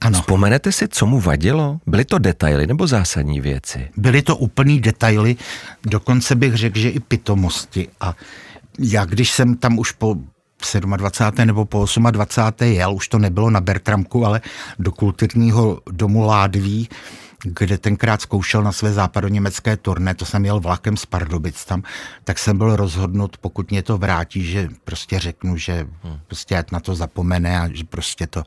Ano. 0.01 0.21
Vzpomenete 0.21 0.73
si, 0.73 0.89
co 0.89 1.07
mu 1.07 1.21
vadilo? 1.21 1.79
Byly 1.87 2.05
to 2.05 2.19
detaily 2.19 2.67
nebo 2.67 2.87
zásadní 2.87 3.41
věci? 3.41 3.89
Byly 3.97 4.23
to 4.23 4.37
úplný 4.37 4.81
detaily, 4.81 5.37
dokonce 5.87 6.35
bych 6.35 6.55
řekl, 6.55 6.79
že 6.79 6.89
i 6.89 7.01
pitomosti. 7.01 7.89
A 8.01 8.15
já, 8.79 9.05
když 9.05 9.31
jsem 9.31 9.57
tam 9.57 9.79
už 9.79 9.93
po 9.93 10.17
27. 10.97 11.47
nebo 11.47 11.65
po 11.65 11.87
28. 12.11 12.69
jel, 12.69 12.95
už 12.95 13.09
to 13.09 13.19
nebylo 13.19 13.51
na 13.51 13.61
Bertramku, 13.61 14.27
ale 14.27 14.41
do 14.79 14.93
kulturního 14.93 15.81
domu 15.91 16.27
Ládví, 16.27 16.89
kde 17.45 17.79
tenkrát 17.79 18.23
zkoušel 18.23 18.63
na 18.63 18.73
své 18.73 18.93
západoněmecké 18.93 19.77
turné, 19.77 20.15
to 20.15 20.25
jsem 20.25 20.45
jel 20.45 20.61
vlakem 20.61 20.97
z 20.97 21.07
Pardubic 21.07 21.65
tam, 21.65 21.83
tak 22.25 22.39
jsem 22.39 22.59
byl 22.59 22.77
rozhodnut, 22.77 23.37
pokud 23.37 23.71
mě 23.71 23.83
to 23.83 23.99
vrátí, 23.99 24.45
že 24.45 24.69
prostě 24.85 25.19
řeknu, 25.19 25.57
že 25.57 25.87
hmm. 26.03 26.19
prostě 26.27 26.65
na 26.73 26.81
to 26.81 26.95
zapomene 26.95 27.61
a 27.61 27.69
že 27.73 27.85
prostě 27.85 28.27
to 28.27 28.43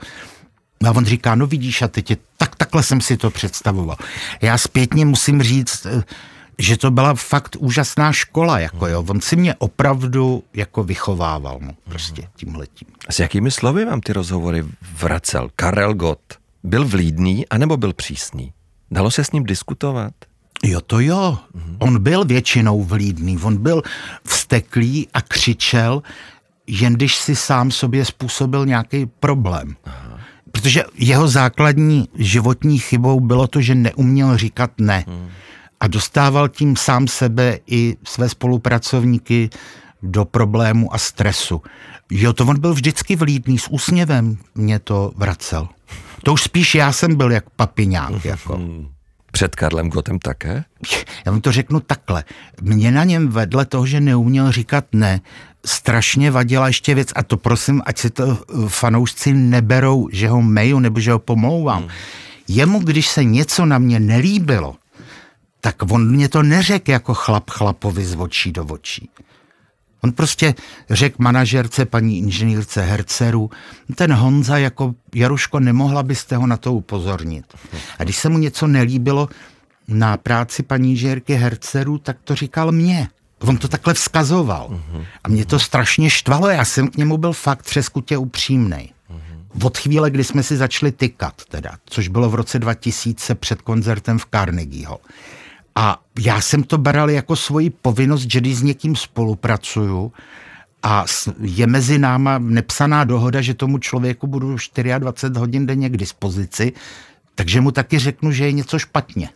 a 0.86 0.92
on 0.92 1.06
říká, 1.06 1.36
no 1.36 1.48
vidíš, 1.48 1.82
a 1.82 1.88
teď 1.88 2.10
je, 2.10 2.18
tak 2.38 2.56
takhle 2.56 2.84
jsem 2.84 3.02
si 3.02 3.18
to 3.18 3.30
představoval. 3.30 3.98
Já 4.42 4.58
zpětně 4.58 5.06
musím 5.06 5.44
říct, 5.44 5.86
eh, 5.86 6.04
že 6.60 6.78
to 6.78 6.92
byla 6.92 7.16
fakt 7.16 7.56
úžasná 7.60 8.14
škola, 8.14 8.60
jako 8.60 8.88
jo. 8.88 9.06
On 9.10 9.22
si 9.22 9.36
mě 9.36 9.56
opravdu 9.56 10.44
jako 10.54 10.84
vychovával, 10.84 11.60
no, 11.62 11.72
prostě 11.84 12.28
tímhletím. 12.36 12.88
S 13.10 13.20
jakými 13.20 13.52
slovy 13.52 13.86
vám 13.86 14.02
ty 14.02 14.14
rozhovory 14.14 14.66
vracel 14.98 15.50
Karel 15.56 15.94
Gott? 15.94 16.22
Byl 16.64 16.86
vlídný 16.86 17.48
anebo 17.48 17.78
byl 17.78 17.94
přísný? 17.94 18.54
Dalo 18.92 19.12
se 19.12 19.24
s 19.24 19.32
ním 19.32 19.44
diskutovat? 19.44 20.14
Jo, 20.64 20.82
to 20.82 21.00
jo. 21.00 21.38
Mm-hmm. 21.56 21.78
On 21.80 22.04
byl 22.04 22.26
většinou 22.26 22.84
vlídný, 22.84 23.38
on 23.38 23.58
byl 23.58 23.82
vsteklý 24.24 25.08
a 25.14 25.22
křičel, 25.22 26.02
jen 26.68 26.94
když 26.94 27.16
si 27.16 27.36
sám 27.36 27.72
sobě 27.72 28.06
způsobil 28.06 28.66
nějaký 28.66 29.06
problém. 29.06 29.76
Aha. 29.86 30.20
Protože 30.52 30.84
jeho 30.96 31.28
základní 31.28 32.10
životní 32.16 32.80
chybou 32.80 33.20
bylo 33.20 33.48
to, 33.48 33.62
že 33.62 33.76
neuměl 33.76 34.38
říkat 34.38 34.72
ne. 34.78 35.06
Hmm. 35.08 35.30
A 35.80 35.88
dostával 35.88 36.50
tím 36.50 36.76
sám 36.76 37.08
sebe 37.08 37.60
i 37.68 37.98
své 38.04 38.30
spolupracovníky 38.30 39.50
do 40.04 40.26
problému 40.26 40.94
a 40.94 40.98
stresu. 40.98 41.62
Jo, 42.12 42.34
to 42.34 42.46
on 42.46 42.60
byl 42.60 42.74
vždycky 42.74 43.16
vlídný, 43.16 43.60
s 43.60 43.68
úsměvem 43.68 44.38
mě 44.56 44.80
to 44.80 45.12
vracel. 45.16 45.68
To 46.24 46.34
už 46.34 46.42
spíš 46.42 46.76
já 46.76 46.92
jsem 46.92 47.16
byl 47.16 47.32
jak 47.32 47.50
papiňák. 47.50 48.26
Jako. 48.26 48.60
Před 49.32 49.56
Karlem 49.56 49.90
Gotem 49.90 50.20
také? 50.20 50.64
Já 51.26 51.32
vám 51.32 51.42
to 51.42 51.52
řeknu 51.52 51.80
takhle. 51.80 52.24
Mě 52.62 52.92
na 52.92 53.04
něm 53.04 53.28
vedle 53.28 53.66
toho, 53.66 53.86
že 53.86 54.02
neuměl 54.02 54.52
říkat 54.52 54.86
ne, 54.94 55.22
strašně 55.66 56.32
vadila 56.32 56.68
ještě 56.68 56.96
věc, 56.96 57.10
a 57.16 57.24
to 57.24 57.38
prosím, 57.38 57.82
ať 57.86 57.98
si 57.98 58.10
to 58.10 58.24
eh, 58.26 58.70
fanoušci 58.70 59.34
neberou, 59.34 60.10
že 60.12 60.30
ho 60.30 60.42
meju 60.42 60.80
nebo 60.80 61.00
že 61.00 61.12
ho 61.12 61.20
pomlouvám. 61.20 61.82
Hmm. 61.82 61.92
Jemu, 62.48 62.80
když 62.80 63.08
se 63.08 63.24
něco 63.24 63.66
na 63.66 63.78
mě 63.78 64.00
nelíbilo, 64.00 64.76
tak 65.62 65.76
on 65.92 66.10
mě 66.10 66.30
to 66.30 66.44
neřekl 66.44 66.92
jako 66.92 67.14
chlap 67.14 67.50
chlapovi 67.50 68.06
z 68.06 68.16
očí 68.16 68.52
do 68.52 68.66
očí. 68.66 69.10
On 70.04 70.12
prostě 70.12 70.56
řekl 70.90 71.16
manažerce, 71.20 71.86
paní 71.86 72.18
inženýrce 72.18 72.82
Herceru, 72.82 73.50
ten 73.96 74.14
Honza 74.14 74.58
jako 74.58 74.96
Jaruško, 75.16 75.60
nemohla 75.60 76.04
byste 76.04 76.38
ho 76.38 76.48
na 76.48 76.58
to 76.58 76.74
upozornit. 76.74 77.46
A 78.00 78.04
když 78.04 78.18
se 78.18 78.30
mu 78.30 78.38
něco 78.38 78.68
nelíbilo 78.68 79.30
na 79.88 80.18
práci 80.18 80.64
paní 80.64 80.92
inženýrky 80.92 81.34
Herceru, 81.34 81.98
tak 81.98 82.18
to 82.24 82.36
říkal 82.36 82.72
mě. 82.72 83.08
On 83.40 83.58
to 83.58 83.68
takhle 83.68 83.94
vzkazoval. 83.94 84.82
A 85.24 85.30
mě 85.30 85.46
to 85.46 85.60
strašně 85.60 86.10
štvalo, 86.10 86.50
já 86.50 86.66
jsem 86.66 86.88
k 86.88 86.98
němu 86.98 87.18
byl 87.18 87.34
fakt 87.34 87.64
přeskutě 87.64 88.18
upřímnej. 88.18 88.90
Od 89.64 89.78
chvíle, 89.78 90.12
kdy 90.12 90.24
jsme 90.24 90.44
si 90.44 90.58
začali 90.58 90.92
tykat, 90.92 91.42
teda, 91.50 91.72
což 91.86 92.08
bylo 92.08 92.30
v 92.30 92.36
roce 92.36 92.60
2000 92.60 93.36
před 93.36 93.62
koncertem 93.62 94.20
v 94.20 94.26
Carnegieho. 94.32 95.00
A 95.78 96.02
já 96.20 96.42
jsem 96.42 96.64
to 96.64 96.78
bral 96.78 97.10
jako 97.10 97.36
svoji 97.36 97.70
povinnost, 97.70 98.32
že 98.32 98.40
když 98.40 98.56
s 98.58 98.64
někým 98.64 98.96
spolupracuju 98.96 100.12
a 100.84 101.06
je 101.42 101.68
mezi 101.68 102.00
náma 102.00 102.38
nepsaná 102.38 103.04
dohoda, 103.04 103.42
že 103.42 103.54
tomu 103.54 103.78
člověku 103.78 104.28
budu 104.28 104.56
24 105.00 105.40
hodin 105.40 105.66
denně 105.66 105.90
k 105.90 105.98
dispozici, 105.98 106.74
takže 107.36 107.62
mu 107.62 107.72
taky 107.72 108.00
řeknu, 108.00 108.32
že 108.32 108.46
je 108.46 108.52
něco 108.52 108.80
špatně. 108.80 109.30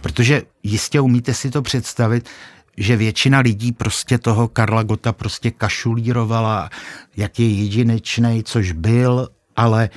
Protože 0.00 0.42
jistě 0.62 1.00
umíte 1.00 1.34
si 1.34 1.50
to 1.50 1.62
představit, 1.62 2.28
že 2.76 2.96
většina 2.96 3.38
lidí 3.38 3.72
prostě 3.72 4.18
toho 4.18 4.48
Karla 4.48 4.82
Gota 4.82 5.12
prostě 5.12 5.50
kašulírovala, 5.50 6.70
jak 7.16 7.38
je 7.38 7.48
jedinečný, 7.48 8.42
což 8.44 8.72
byl, 8.72 9.28
ale 9.56 9.90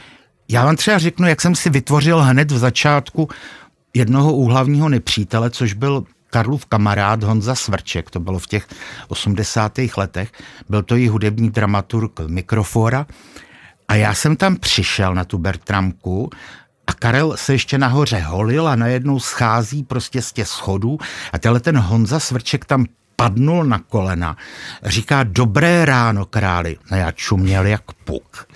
já 0.50 0.66
vám 0.66 0.76
třeba 0.76 0.98
řeknu, 0.98 1.28
jak 1.28 1.42
jsem 1.42 1.56
si 1.56 1.70
vytvořil 1.70 2.22
hned 2.22 2.52
v 2.52 2.58
začátku 2.58 3.30
jednoho 3.96 4.34
úhlavního 4.34 4.90
nepřítele, 4.90 5.50
což 5.50 5.74
byl 5.74 6.04
Karlův 6.30 6.66
kamarád 6.66 7.24
Honza 7.24 7.56
Svrček, 7.56 8.10
to 8.10 8.20
bylo 8.20 8.40
v 8.40 8.48
těch 8.48 8.68
80. 9.08 9.80
letech, 9.98 10.32
byl 10.70 10.84
to 10.84 10.96
i 10.96 11.08
hudební 11.08 11.50
dramaturg 11.50 12.20
Mikrofora 12.28 13.06
a 13.88 13.96
já 13.96 14.14
jsem 14.14 14.36
tam 14.36 14.56
přišel 14.56 15.16
na 15.16 15.26
tu 15.26 15.38
Bertramku 15.38 16.30
a 16.88 16.94
Karel 16.94 17.38
se 17.38 17.54
ještě 17.54 17.78
nahoře 17.78 18.20
holil 18.20 18.68
a 18.68 18.76
najednou 18.76 19.20
schází 19.20 19.84
prostě 19.84 20.22
z 20.22 20.32
těch 20.34 20.48
schodů 20.48 20.98
a 21.34 21.40
tenhle 21.40 21.60
ten 21.60 21.78
Honza 21.78 22.20
Svrček 22.20 22.66
tam 22.66 22.86
padnul 23.16 23.64
na 23.64 23.80
kolena. 23.80 24.38
Říká, 24.84 25.24
dobré 25.24 25.86
ráno, 25.86 26.26
králi. 26.26 26.78
No 26.92 26.98
já 26.98 27.12
čuměl 27.12 27.66
jak 27.66 27.92
puk. 27.92 28.48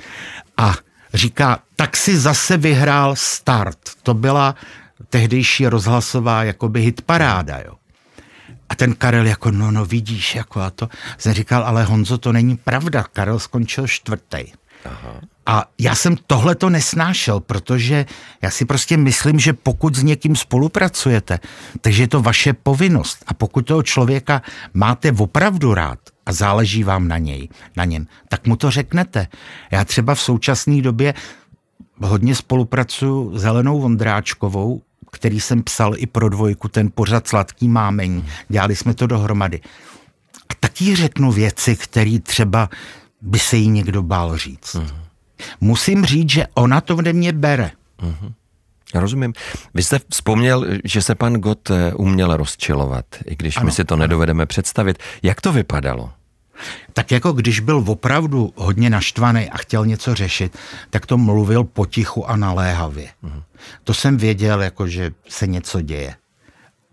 A 0.58 0.76
říká, 1.14 1.60
tak 1.76 1.98
si 1.98 2.18
zase 2.18 2.58
vyhrál 2.58 3.16
start. 3.16 3.78
To 4.04 4.14
byla 4.14 4.56
tehdejší 5.10 5.68
rozhlasová 5.68 6.44
jakoby 6.44 6.82
hitparáda, 6.82 7.60
jo. 7.66 7.74
A 8.70 8.76
ten 8.76 8.96
Karel 8.96 9.26
jako, 9.28 9.52
no, 9.52 9.72
no 9.72 9.86
vidíš, 9.86 10.36
jako 10.36 10.62
a 10.62 10.70
to. 10.70 10.90
Jsem 11.18 11.34
říkal, 11.34 11.64
ale 11.64 11.84
Honzo, 11.84 12.18
to 12.18 12.34
není 12.34 12.58
pravda, 12.58 13.04
Karel 13.14 13.40
skončil 13.40 13.88
čtvrtý. 13.88 14.44
A 15.46 15.66
já 15.80 15.96
jsem 15.96 16.16
tohle 16.28 16.56
to 16.56 16.70
nesnášel, 16.70 17.40
protože 17.40 18.06
já 18.42 18.50
si 18.50 18.66
prostě 18.66 18.98
myslím, 18.98 19.40
že 19.40 19.54
pokud 19.54 19.96
s 19.96 20.04
někým 20.04 20.36
spolupracujete, 20.36 21.40
takže 21.82 22.04
je 22.04 22.08
to 22.08 22.22
vaše 22.22 22.54
povinnost. 22.54 23.24
A 23.28 23.34
pokud 23.34 23.62
toho 23.62 23.84
člověka 23.84 24.42
máte 24.74 25.12
opravdu 25.12 25.74
rád 25.74 26.00
a 26.26 26.32
záleží 26.32 26.84
vám 26.84 27.08
na 27.08 27.18
něj, 27.18 27.50
na 27.76 27.86
něm, 27.86 28.08
tak 28.30 28.48
mu 28.48 28.56
to 28.56 28.72
řeknete. 28.72 29.28
Já 29.72 29.86
třeba 29.86 30.16
v 30.16 30.22
současné 30.22 30.82
době 30.82 31.14
hodně 32.02 32.36
spolupracuju 32.36 33.38
s 33.38 33.44
Helenou 33.44 33.82
Vondráčkovou, 33.82 34.82
který 35.12 35.40
jsem 35.40 35.64
psal 35.64 35.94
i 35.98 36.06
pro 36.06 36.30
dvojku, 36.30 36.68
ten 36.68 36.92
pořad 36.96 37.28
Sladký 37.28 37.68
mámení. 37.68 38.26
Dělali 38.50 38.76
jsme 38.76 38.94
to 38.94 39.08
dohromady. 39.08 39.62
A 40.50 40.54
taky 40.60 40.96
řeknu 40.96 41.32
věci, 41.32 41.76
které 41.76 42.20
třeba 42.24 42.70
by 43.22 43.40
se 43.40 43.58
jí 43.58 43.70
někdo 43.70 44.04
bál 44.04 44.38
říct. 44.38 44.76
Uh-huh. 44.76 44.96
Musím 45.62 46.06
říct, 46.06 46.30
že 46.30 46.48
ona 46.54 46.82
to 46.82 46.96
ode 46.96 47.14
mě 47.14 47.34
bere. 47.34 47.72
Uh-huh. 48.00 48.34
Rozumím. 48.94 49.34
Vy 49.74 49.84
jste 49.84 50.00
vzpomněl, 50.10 50.66
že 50.84 51.02
se 51.02 51.16
pan 51.16 51.34
Gott 51.34 51.72
eh, 51.72 51.94
uměl 51.94 52.38
rozčilovat, 52.38 53.06
i 53.26 53.36
když 53.36 53.58
ano, 53.58 53.66
my 53.66 53.72
si 53.72 53.86
to 53.86 53.94
ano. 53.94 54.02
nedovedeme 54.02 54.46
představit. 54.46 54.98
Jak 55.24 55.42
to 55.42 55.54
vypadalo? 55.54 56.12
Tak 56.94 57.12
jako 57.12 57.32
když 57.32 57.60
byl 57.60 57.84
opravdu 57.88 58.54
hodně 58.56 58.90
naštvaný 58.90 59.50
a 59.50 59.58
chtěl 59.58 59.86
něco 59.86 60.16
řešit, 60.16 60.58
tak 60.90 61.06
to 61.06 61.18
mluvil 61.18 61.64
potichu 61.64 62.30
a 62.30 62.36
naléhavě. 62.36 63.10
Uh-huh. 63.24 63.44
To 63.84 63.94
jsem 63.94 64.18
věděl, 64.18 64.62
jako 64.62 64.88
že 64.88 65.12
se 65.30 65.48
něco 65.48 65.82
děje. 65.82 66.16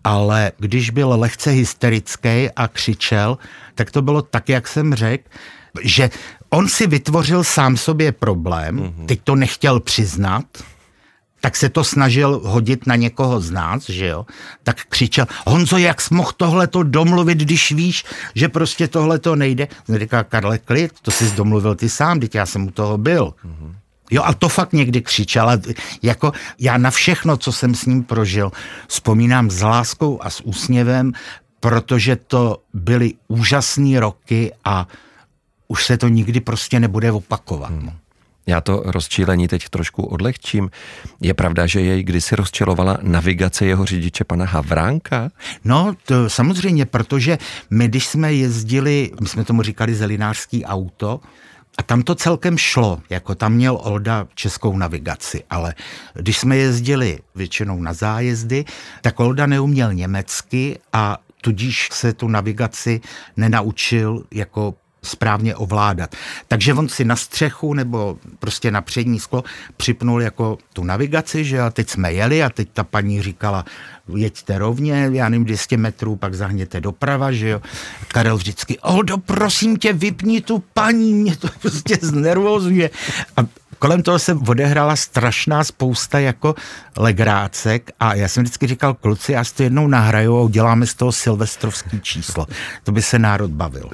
Ale 0.03 0.51
když 0.57 0.89
byl 0.89 1.09
lehce 1.09 1.49
hysterický 1.49 2.49
a 2.55 2.67
křičel, 2.67 3.37
tak 3.75 3.91
to 3.91 4.01
bylo 4.01 4.21
tak, 4.21 4.49
jak 4.49 4.67
jsem 4.67 4.93
řekl, 4.93 5.29
že 5.81 6.09
on 6.49 6.67
si 6.67 6.87
vytvořil 6.87 7.43
sám 7.43 7.77
sobě 7.77 8.11
problém, 8.11 8.79
mm-hmm. 8.79 9.05
teď 9.05 9.19
to 9.23 9.35
nechtěl 9.35 9.79
přiznat, 9.79 10.45
tak 11.41 11.55
se 11.55 11.69
to 11.69 11.83
snažil 11.83 12.41
hodit 12.43 12.87
na 12.87 12.95
někoho 12.95 13.41
z 13.41 13.51
nás, 13.51 13.89
že 13.89 14.07
jo, 14.07 14.25
tak 14.63 14.85
křičel, 14.89 15.27
Honzo, 15.45 15.77
jak 15.77 16.01
jsi 16.01 16.13
mohl 16.13 16.31
tohleto 16.37 16.83
domluvit, 16.83 17.37
když 17.37 17.71
víš, 17.71 18.05
že 18.35 18.49
prostě 18.49 18.87
tohle 18.87 19.19
to 19.19 19.35
nejde? 19.35 19.67
On 19.89 19.99
říká, 19.99 20.23
Karle, 20.23 20.57
klid, 20.57 20.91
to 21.01 21.11
jsi 21.11 21.31
domluvil 21.31 21.75
ty 21.75 21.89
sám, 21.89 22.19
teď 22.19 22.35
já 22.35 22.45
jsem 22.45 22.67
u 22.67 22.71
toho 22.71 22.97
byl. 22.97 23.33
Mm-hmm. 23.45 23.75
Jo, 24.11 24.23
a 24.25 24.33
to 24.33 24.49
fakt 24.49 24.73
někdy 24.73 25.01
křičel. 25.01 25.61
Jako 26.01 26.31
já 26.59 26.77
na 26.77 26.91
všechno, 26.91 27.37
co 27.37 27.51
jsem 27.51 27.75
s 27.75 27.85
ním 27.85 28.03
prožil, 28.03 28.51
vzpomínám 28.87 29.51
s 29.51 29.61
láskou 29.61 30.19
a 30.21 30.29
s 30.29 30.41
úsměvem, 30.41 31.11
protože 31.59 32.15
to 32.15 32.57
byly 32.73 33.13
úžasné 33.27 33.99
roky 33.99 34.53
a 34.65 34.87
už 35.67 35.85
se 35.85 35.97
to 35.97 36.07
nikdy 36.07 36.39
prostě 36.39 36.79
nebude 36.79 37.11
opakovat. 37.11 37.69
Hmm. 37.69 37.91
Já 38.47 38.61
to 38.61 38.83
rozčílení 38.85 39.47
teď 39.47 39.69
trošku 39.69 40.03
odlehčím. 40.03 40.69
Je 41.21 41.33
pravda, 41.33 41.67
že 41.67 41.81
jej 41.81 42.03
kdysi 42.03 42.35
rozčilovala 42.35 42.97
navigace 43.01 43.65
jeho 43.65 43.85
řidiče 43.85 44.23
pana 44.23 44.45
Havránka? 44.45 45.29
No, 45.63 45.93
to 46.05 46.29
samozřejmě, 46.29 46.85
protože 46.85 47.37
my, 47.69 47.87
když 47.87 48.07
jsme 48.07 48.33
jezdili, 48.33 49.11
my 49.21 49.27
jsme 49.27 49.43
tomu 49.43 49.61
říkali 49.61 49.95
zelinářský 49.95 50.65
auto, 50.65 51.19
a 51.77 51.83
tam 51.83 52.03
to 52.03 52.15
celkem 52.15 52.57
šlo, 52.57 53.01
jako 53.09 53.35
tam 53.35 53.53
měl 53.53 53.79
Olda 53.83 54.27
českou 54.35 54.77
navigaci, 54.77 55.43
ale 55.49 55.75
když 56.13 56.37
jsme 56.37 56.57
jezdili 56.57 57.19
většinou 57.35 57.81
na 57.81 57.93
zájezdy, 57.93 58.65
tak 59.01 59.19
Olda 59.19 59.45
neuměl 59.45 59.93
německy 59.93 60.79
a 60.93 61.17
tudíž 61.41 61.89
se 61.91 62.13
tu 62.13 62.27
navigaci 62.27 63.01
nenaučil 63.37 64.23
jako 64.31 64.73
správně 65.05 65.55
ovládat. 65.55 66.15
Takže 66.47 66.73
on 66.73 66.89
si 66.89 67.05
na 67.05 67.15
střechu 67.15 67.73
nebo 67.73 68.17
prostě 68.39 68.71
na 68.71 68.81
přední 68.81 69.19
sklo 69.19 69.43
připnul 69.77 70.21
jako 70.21 70.57
tu 70.73 70.83
navigaci, 70.83 71.45
že 71.45 71.61
a 71.61 71.69
teď 71.69 71.89
jsme 71.89 72.13
jeli 72.13 72.43
a 72.43 72.49
teď 72.49 72.69
ta 72.73 72.83
paní 72.83 73.21
říkala, 73.21 73.65
jeďte 74.15 74.57
rovně, 74.57 75.09
já 75.11 75.29
nevím, 75.29 75.45
200 75.45 75.77
metrů, 75.77 76.15
pak 76.15 76.33
zahněte 76.33 76.81
doprava, 76.81 77.31
že 77.31 77.49
jo. 77.49 77.61
Karel 78.07 78.37
vždycky, 78.37 78.79
Oldo, 78.79 79.17
prosím 79.17 79.77
tě, 79.77 79.93
vypni 79.93 80.41
tu 80.41 80.63
paní, 80.73 81.13
mě 81.13 81.35
to 81.35 81.47
prostě 81.61 81.97
znervozuje. 82.01 82.89
A 83.37 83.41
kolem 83.79 84.03
toho 84.03 84.19
se 84.19 84.33
odehrála 84.33 84.95
strašná 84.95 85.63
spousta 85.63 86.19
jako 86.19 86.55
legrácek 86.97 87.91
a 87.99 88.13
já 88.15 88.27
jsem 88.27 88.43
vždycky 88.43 88.67
říkal, 88.67 88.93
kluci, 88.93 89.31
já 89.31 89.43
si 89.43 89.55
to 89.55 89.63
jednou 89.63 89.87
nahraju 89.87 90.37
a 90.37 90.41
uděláme 90.41 90.87
z 90.87 90.93
toho 90.93 91.11
silvestrovský 91.11 92.01
číslo. 92.01 92.47
To 92.83 92.91
by 92.91 93.01
se 93.01 93.19
národ 93.19 93.51
bavil. 93.51 93.89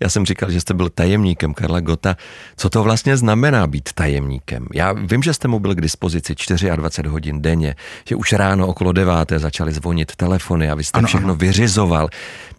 Já 0.00 0.08
jsem 0.08 0.26
říkal, 0.26 0.50
že 0.50 0.60
jste 0.60 0.74
byl 0.74 0.88
tajemníkem 0.88 1.54
Karla 1.54 1.80
Gota. 1.80 2.16
Co 2.56 2.70
to 2.70 2.82
vlastně 2.82 3.16
znamená 3.16 3.66
být 3.66 3.92
tajemníkem? 3.92 4.66
Já 4.74 4.92
vím, 4.92 5.22
že 5.22 5.34
jste 5.34 5.48
mu 5.48 5.58
byl 5.58 5.74
k 5.74 5.80
dispozici 5.80 6.34
24 6.76 7.08
hodin 7.08 7.42
denně, 7.42 7.74
že 8.08 8.16
už 8.16 8.32
ráno 8.32 8.66
okolo 8.66 8.92
deváté 8.92 9.38
začaly 9.38 9.72
zvonit 9.72 10.16
telefony 10.16 10.70
a 10.70 10.74
vy 10.74 10.84
jste 10.84 10.98
ano, 10.98 11.08
všechno 11.08 11.28
ano. 11.28 11.36
vyřizoval. 11.36 12.08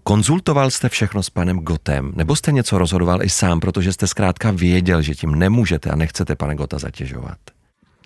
Konzultoval 0.03 0.71
jste 0.71 0.89
všechno 0.89 1.23
s 1.23 1.29
panem 1.29 1.59
Gotem, 1.59 2.11
nebo 2.15 2.35
jste 2.35 2.51
něco 2.51 2.77
rozhodoval 2.77 3.23
i 3.23 3.29
sám, 3.29 3.59
protože 3.59 3.93
jste 3.93 4.07
zkrátka 4.07 4.51
věděl, 4.51 5.01
že 5.01 5.15
tím 5.15 5.35
nemůžete 5.35 5.89
a 5.89 5.95
nechcete 5.95 6.35
pana 6.35 6.53
Gota 6.53 6.79
zatěžovat? 6.79 7.37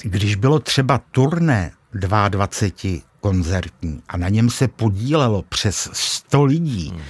Když 0.04 0.36
bylo 0.36 0.60
třeba 0.60 1.02
turné 1.12 1.72
22 1.94 2.48
koncertní 3.20 4.02
a 4.08 4.17
na 4.17 4.30
něm 4.30 4.50
se 4.50 4.67
podílelo 4.67 5.41
přes 5.50 5.89
100 5.94 6.46
lidí, 6.46 6.89
hmm 6.89 7.02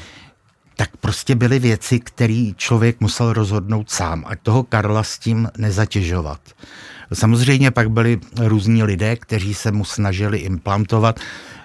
tak 0.81 0.97
prostě 0.97 1.35
byly 1.35 1.59
věci, 1.59 1.99
které 1.99 2.51
člověk 2.57 2.99
musel 2.99 3.33
rozhodnout 3.33 3.89
sám, 3.91 4.23
ať 4.27 4.39
toho 4.41 4.63
Karla 4.63 5.03
s 5.03 5.19
tím 5.19 5.49
nezatěžovat. 5.57 6.41
Samozřejmě 7.13 7.71
pak 7.71 7.91
byli 7.91 8.19
různí 8.37 8.83
lidé, 8.83 9.15
kteří 9.15 9.53
se 9.53 9.71
mu 9.71 9.85
snažili 9.85 10.37
implantovat, 10.37 11.19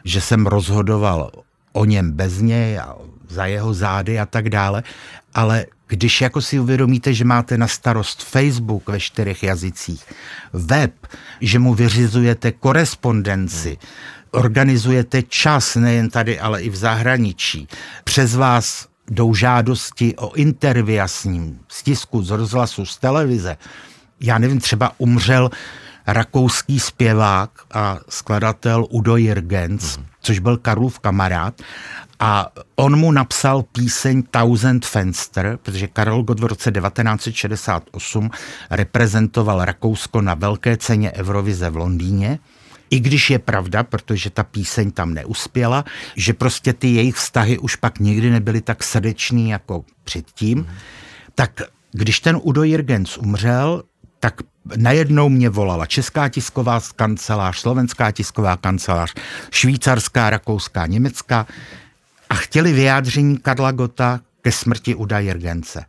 že 0.05 0.21
jsem 0.21 0.47
rozhodoval 0.47 1.31
o 1.73 1.85
něm 1.85 2.13
bez 2.13 2.41
něj 2.41 2.79
a 2.79 2.95
za 3.29 3.47
jeho 3.47 3.75
zády 3.75 4.19
a 4.19 4.27
tak 4.27 4.51
dále, 4.51 4.83
ale 5.35 5.67
když 5.87 6.21
jako 6.21 6.43
si 6.43 6.59
uvědomíte, 6.61 7.15
že 7.15 7.25
máte 7.25 7.59
na 7.59 7.69
starost 7.69 8.23
Facebook 8.23 8.89
ve 8.89 9.01
čtyřech 9.01 9.43
jazycích, 9.43 10.05
web, 10.53 10.93
že 11.41 11.59
mu 11.59 11.75
vyřizujete 11.75 12.53
korespondenci, 12.53 13.79
organizujete 14.31 15.23
čas 15.23 15.77
nejen 15.77 16.11
tady, 16.11 16.41
ale 16.41 16.63
i 16.63 16.71
v 16.71 16.77
zahraničí, 16.77 17.69
přes 18.05 18.35
vás 18.35 18.89
jdou 19.11 19.35
žádosti 19.35 20.17
o 20.17 20.35
intervia 20.35 21.09
s 21.09 21.25
ním, 21.25 21.59
z 21.69 21.83
tisku, 21.83 22.23
z 22.23 22.31
rozhlasu, 22.31 22.87
z 22.87 22.97
televize. 22.97 23.57
Já 24.21 24.39
nevím, 24.39 24.61
třeba 24.61 24.93
umřel 24.99 25.51
rakouský 26.07 26.81
zpěvák 26.81 27.51
a 27.75 27.99
skladatel 28.09 28.87
Udo 28.91 29.17
Jürgens, 29.17 29.97
mm. 29.97 30.07
což 30.21 30.39
byl 30.39 30.57
Karlův 30.57 30.99
kamarád, 30.99 31.55
a 32.21 32.53
on 32.77 32.99
mu 32.99 33.13
napsal 33.13 33.63
píseň 33.63 34.23
Thousand 34.31 34.87
Fenster, 34.87 35.59
protože 35.63 35.87
Karel 35.87 36.23
Gott 36.23 36.41
v 36.41 36.45
roce 36.45 36.73
1968 36.73 38.31
reprezentoval 38.71 39.65
Rakousko 39.65 40.21
na 40.21 40.35
velké 40.35 40.77
ceně 40.77 41.13
Eurovize 41.13 41.71
v 41.71 41.77
Londýně 41.77 42.39
i 42.91 43.01
když 43.01 43.31
je 43.31 43.39
pravda, 43.39 43.83
protože 43.83 44.31
ta 44.31 44.45
píseň 44.45 44.91
tam 44.91 45.15
neuspěla, 45.15 45.85
že 46.17 46.33
prostě 46.33 46.73
ty 46.73 46.89
jejich 46.89 47.15
vztahy 47.15 47.59
už 47.59 47.77
pak 47.77 47.99
nikdy 47.99 48.31
nebyly 48.31 48.61
tak 48.61 48.83
srdečný 48.83 49.51
jako 49.51 49.85
předtím, 50.05 50.59
mm. 50.59 50.67
tak 51.35 51.63
když 51.93 52.21
ten 52.21 52.39
Udo 52.43 52.63
Jirgens 52.63 53.19
umřel, 53.19 53.83
tak 54.21 54.35
najednou 54.77 55.29
mě 55.29 55.49
volala 55.49 55.87
Česká 55.87 56.29
tisková 56.29 56.81
kancelář, 56.97 57.59
Slovenská 57.59 58.11
tisková 58.11 58.57
kancelář, 58.57 59.15
Švýcarská, 59.51 60.31
Rakouská, 60.31 60.87
Německá 60.87 61.47
a 62.31 62.35
chtěli 62.35 62.73
vyjádření 62.73 63.39
Karla 63.39 63.73
Gota 63.73 64.21
ke 64.43 64.53
smrti 64.53 64.95
Uda 64.95 65.19
Jirgence. 65.19 65.85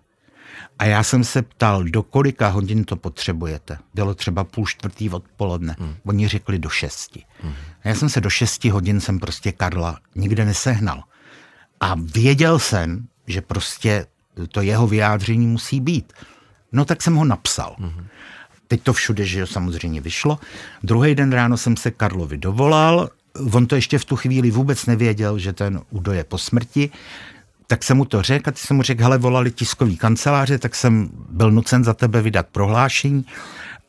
A 0.79 0.85
já 0.85 1.03
jsem 1.03 1.23
se 1.23 1.41
ptal, 1.41 1.83
do 1.83 2.03
kolika 2.03 2.47
hodin 2.47 2.83
to 2.83 2.95
potřebujete. 2.95 3.77
Bylo 3.93 4.13
třeba 4.13 4.43
půl 4.43 4.65
čtvrtý 4.65 5.09
odpoledne. 5.09 5.75
Hmm. 5.79 5.95
Oni 6.05 6.27
řekli 6.27 6.59
do 6.59 6.69
šesti. 6.69 7.23
Hmm. 7.41 7.53
A 7.83 7.87
já 7.87 7.95
jsem 7.95 8.09
se 8.09 8.21
do 8.21 8.29
šesti 8.29 8.69
hodin 8.69 9.01
jsem 9.01 9.19
prostě 9.19 9.51
Karla 9.51 9.99
nikde 10.15 10.45
nesehnal. 10.45 11.03
A 11.79 11.95
věděl 11.97 12.59
jsem, 12.59 13.07
že 13.27 13.41
prostě 13.41 14.05
to 14.51 14.61
jeho 14.61 14.87
vyjádření 14.87 15.47
musí 15.47 15.81
být. 15.81 16.13
No 16.71 16.85
tak 16.85 17.01
jsem 17.01 17.15
ho 17.15 17.25
napsal. 17.25 17.75
Hmm. 17.79 18.07
Teď 18.67 18.81
to 18.83 18.93
všude, 18.93 19.25
že 19.25 19.39
jo, 19.39 19.47
samozřejmě 19.47 20.01
vyšlo. 20.01 20.39
Druhý 20.83 21.15
den 21.15 21.33
ráno 21.33 21.57
jsem 21.57 21.77
se 21.77 21.91
Karlovi 21.91 22.37
dovolal. 22.37 23.09
On 23.53 23.67
to 23.67 23.75
ještě 23.75 23.99
v 23.99 24.05
tu 24.05 24.15
chvíli 24.15 24.51
vůbec 24.51 24.85
nevěděl, 24.85 25.39
že 25.39 25.53
ten 25.53 25.81
Udo 25.89 26.11
je 26.11 26.23
po 26.23 26.37
smrti 26.37 26.89
tak 27.67 27.83
jsem 27.83 27.97
mu 27.97 28.05
to 28.05 28.21
řekl 28.21 28.49
a 28.49 28.51
ty 28.51 28.59
jsem 28.59 28.77
mu 28.77 28.83
řekl, 28.83 29.03
hele, 29.03 29.17
volali 29.17 29.51
tiskový 29.51 29.97
kanceláře, 29.97 30.57
tak 30.57 30.75
jsem 30.75 31.09
byl 31.29 31.51
nucen 31.51 31.83
za 31.83 31.93
tebe 31.93 32.21
vydat 32.21 32.47
prohlášení 32.51 33.25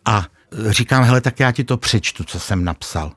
a 0.05 0.27
říkám, 0.69 1.05
hele, 1.05 1.21
tak 1.21 1.41
já 1.41 1.53
ti 1.53 1.64
to 1.64 1.77
přečtu, 1.77 2.25
co 2.25 2.41
jsem 2.41 2.64
napsal. 2.64 3.12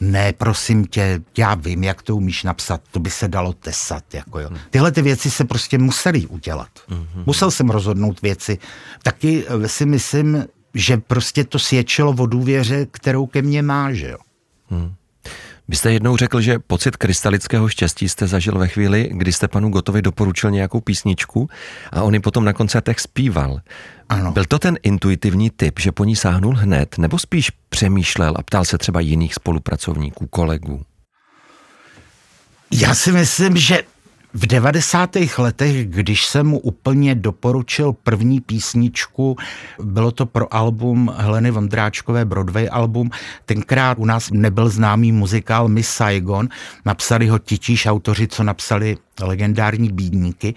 Ne, 0.00 0.32
prosím 0.32 0.86
tě, 0.86 1.20
já 1.38 1.54
vím, 1.54 1.84
jak 1.84 2.02
to 2.02 2.16
umíš 2.16 2.42
napsat, 2.42 2.80
to 2.90 3.00
by 3.00 3.10
se 3.10 3.28
dalo 3.28 3.52
tesat. 3.52 4.14
Jako 4.14 4.40
jo. 4.40 4.50
Tyhle 4.70 4.92
ty 4.92 5.02
věci 5.02 5.30
se 5.30 5.44
prostě 5.44 5.78
museli 5.78 6.26
udělat. 6.26 6.68
Mm-hmm. 6.88 7.22
Musel 7.26 7.50
jsem 7.50 7.70
rozhodnout 7.70 8.22
věci. 8.22 8.58
Taky 9.02 9.44
eh, 9.48 9.68
si 9.68 9.86
myslím, 9.86 10.44
že 10.74 10.96
prostě 10.96 11.44
to 11.44 11.58
svědčilo 11.58 12.14
o 12.18 12.26
důvěře, 12.26 12.86
kterou 12.90 13.26
ke 13.26 13.42
mně 13.42 13.62
má, 13.62 13.92
že 13.92 14.08
jo. 14.08 14.18
Hmm. 14.70 14.94
Vy 15.70 15.76
jste 15.76 15.92
jednou 15.92 16.16
řekl, 16.16 16.40
že 16.40 16.58
pocit 16.58 16.96
krystalického 16.96 17.68
štěstí 17.68 18.08
jste 18.08 18.26
zažil 18.26 18.58
ve 18.58 18.68
chvíli, 18.68 19.10
kdy 19.12 19.32
jste 19.32 19.48
panu 19.48 19.70
Gotovi 19.70 20.02
doporučil 20.02 20.50
nějakou 20.50 20.80
písničku 20.80 21.48
a 21.92 22.02
on 22.02 22.14
ji 22.14 22.20
potom 22.20 22.44
na 22.44 22.52
koncertech 22.52 23.00
zpíval. 23.00 23.60
Ano. 24.08 24.32
Byl 24.32 24.44
to 24.44 24.58
ten 24.58 24.78
intuitivní 24.82 25.50
typ, 25.50 25.78
že 25.78 25.92
po 25.92 26.04
ní 26.04 26.16
sáhnul 26.16 26.54
hned, 26.54 26.98
nebo 26.98 27.18
spíš 27.18 27.50
přemýšlel 27.68 28.34
a 28.36 28.42
ptal 28.42 28.64
se 28.64 28.78
třeba 28.78 29.00
jiných 29.00 29.34
spolupracovníků, 29.34 30.26
kolegů? 30.26 30.82
Já 32.70 32.94
si 32.94 33.12
myslím, 33.12 33.56
že 33.56 33.82
v 34.34 34.46
90. 34.46 35.16
letech, 35.38 35.86
když 35.86 36.26
jsem 36.26 36.46
mu 36.46 36.58
úplně 36.58 37.14
doporučil 37.14 37.92
první 37.92 38.40
písničku, 38.40 39.36
bylo 39.82 40.10
to 40.10 40.26
pro 40.26 40.54
album 40.54 41.14
Heleny 41.16 41.50
Vondráčkové 41.50 42.24
Broadway 42.24 42.68
album, 42.72 43.10
tenkrát 43.44 43.98
u 43.98 44.04
nás 44.04 44.30
nebyl 44.30 44.68
známý 44.68 45.12
muzikál 45.12 45.68
Miss 45.68 45.90
Saigon, 45.90 46.48
napsali 46.84 47.26
ho 47.28 47.38
titíž 47.38 47.86
autoři, 47.86 48.28
co 48.28 48.42
napsali 48.42 48.96
legendární 49.20 49.92
bídníky 49.92 50.54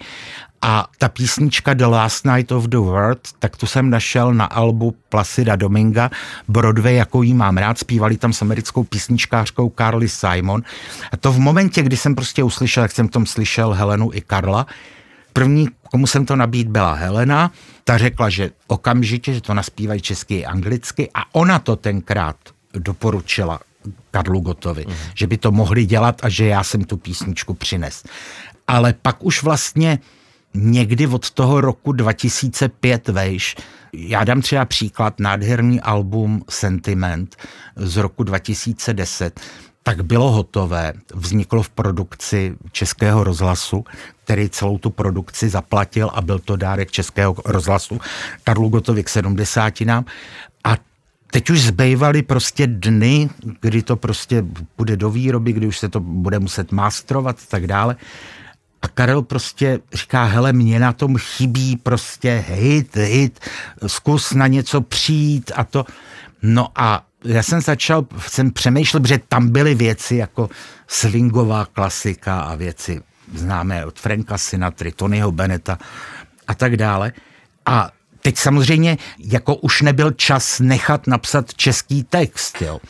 a 0.64 0.88
ta 0.98 1.08
písnička 1.08 1.74
The 1.74 1.86
Last 1.86 2.24
Night 2.24 2.52
of 2.52 2.64
the 2.64 2.76
World, 2.76 3.20
tak 3.38 3.56
tu 3.56 3.66
jsem 3.66 3.90
našel 3.90 4.34
na 4.34 4.44
albu 4.44 4.96
Placida 5.08 5.56
Dominga, 5.56 6.10
Broadway, 6.48 6.94
jako 6.94 7.22
jí 7.22 7.34
mám 7.34 7.56
rád, 7.56 7.78
zpívali 7.78 8.16
tam 8.16 8.32
s 8.32 8.42
americkou 8.42 8.84
písničkářkou 8.84 9.72
Carly 9.78 10.08
Simon. 10.08 10.62
A 11.12 11.16
to 11.16 11.32
v 11.32 11.38
momentě, 11.38 11.82
kdy 11.82 11.96
jsem 11.96 12.14
prostě 12.14 12.42
uslyšel, 12.42 12.82
jak 12.82 12.92
jsem 12.92 13.08
tom 13.08 13.26
slyšel 13.26 13.72
Helenu 13.72 14.10
i 14.12 14.20
Karla, 14.20 14.66
první, 15.32 15.68
komu 15.90 16.06
jsem 16.06 16.26
to 16.26 16.36
nabít, 16.36 16.68
byla 16.68 16.94
Helena, 16.94 17.50
ta 17.84 17.98
řekla, 17.98 18.28
že 18.28 18.50
okamžitě, 18.66 19.34
že 19.34 19.40
to 19.40 19.54
naspívají 19.54 20.00
česky 20.00 20.34
i 20.34 20.46
anglicky 20.46 21.10
a 21.14 21.34
ona 21.34 21.58
to 21.58 21.76
tenkrát 21.76 22.36
doporučila 22.74 23.60
Karlu 24.10 24.40
Gotovi, 24.40 24.84
mm. 24.88 24.94
že 25.14 25.26
by 25.26 25.36
to 25.36 25.52
mohli 25.52 25.86
dělat 25.86 26.24
a 26.24 26.28
že 26.28 26.46
já 26.46 26.64
jsem 26.64 26.84
tu 26.84 26.96
písničku 26.96 27.54
přines. 27.54 28.04
Ale 28.66 28.94
pak 29.02 29.24
už 29.24 29.42
vlastně 29.42 29.98
někdy 30.54 31.06
od 31.06 31.30
toho 31.30 31.60
roku 31.60 31.92
2005 31.92 33.08
vejš. 33.08 33.56
Já 33.92 34.24
dám 34.24 34.40
třeba 34.40 34.64
příklad, 34.64 35.20
nádherný 35.20 35.80
album 35.80 36.42
Sentiment 36.48 37.36
z 37.76 37.96
roku 37.96 38.22
2010, 38.22 39.40
tak 39.82 40.04
bylo 40.04 40.30
hotové, 40.30 40.92
vzniklo 41.14 41.62
v 41.62 41.68
produkci 41.68 42.56
Českého 42.72 43.24
rozhlasu, 43.24 43.84
který 44.24 44.48
celou 44.48 44.78
tu 44.78 44.90
produkci 44.90 45.48
zaplatil 45.48 46.10
a 46.14 46.20
byl 46.20 46.38
to 46.38 46.56
dárek 46.56 46.90
Českého 46.90 47.36
rozhlasu 47.44 48.00
Karlu 48.44 48.68
Gotovi 48.68 49.04
k 49.04 49.08
70. 49.08 49.80
A 50.64 50.76
teď 51.30 51.50
už 51.50 51.60
zbývaly 51.60 52.22
prostě 52.22 52.66
dny, 52.66 53.30
kdy 53.60 53.82
to 53.82 53.96
prostě 53.96 54.44
bude 54.76 54.96
do 54.96 55.10
výroby, 55.10 55.52
kdy 55.52 55.66
už 55.66 55.78
se 55.78 55.88
to 55.88 56.00
bude 56.00 56.38
muset 56.38 56.72
mastrovat 56.72 57.36
a 57.36 57.46
tak 57.48 57.66
dále. 57.66 57.96
A 58.84 58.88
Karel 58.88 59.22
prostě 59.22 59.80
říká, 59.92 60.24
hele, 60.24 60.52
mě 60.52 60.80
na 60.80 60.92
tom 60.92 61.16
chybí 61.18 61.76
prostě 61.76 62.44
hit, 62.48 62.96
hit, 62.96 63.40
zkus 63.86 64.32
na 64.32 64.46
něco 64.46 64.80
přijít 64.80 65.52
a 65.54 65.64
to. 65.64 65.84
No 66.42 66.68
a 66.76 67.04
já 67.24 67.42
jsem 67.42 67.60
začal, 67.60 68.06
jsem 68.28 68.50
přemýšlel, 68.50 69.02
že 69.06 69.20
tam 69.28 69.48
byly 69.48 69.74
věci 69.74 70.16
jako 70.16 70.50
swingová 70.88 71.64
klasika 71.64 72.40
a 72.40 72.54
věci 72.54 73.02
známé 73.34 73.86
od 73.86 74.00
Franka 74.00 74.38
Sinatry, 74.38 74.92
Tonyho 74.92 75.32
Beneta 75.32 75.78
a 76.46 76.54
tak 76.54 76.76
dále. 76.76 77.12
A 77.66 77.90
teď 78.24 78.38
samozřejmě 78.38 78.98
jako 79.18 79.54
už 79.54 79.82
nebyl 79.82 80.10
čas 80.10 80.60
nechat 80.60 81.06
napsat 81.06 81.54
český 81.54 82.02
text, 82.02 82.62
jo. 82.62 82.80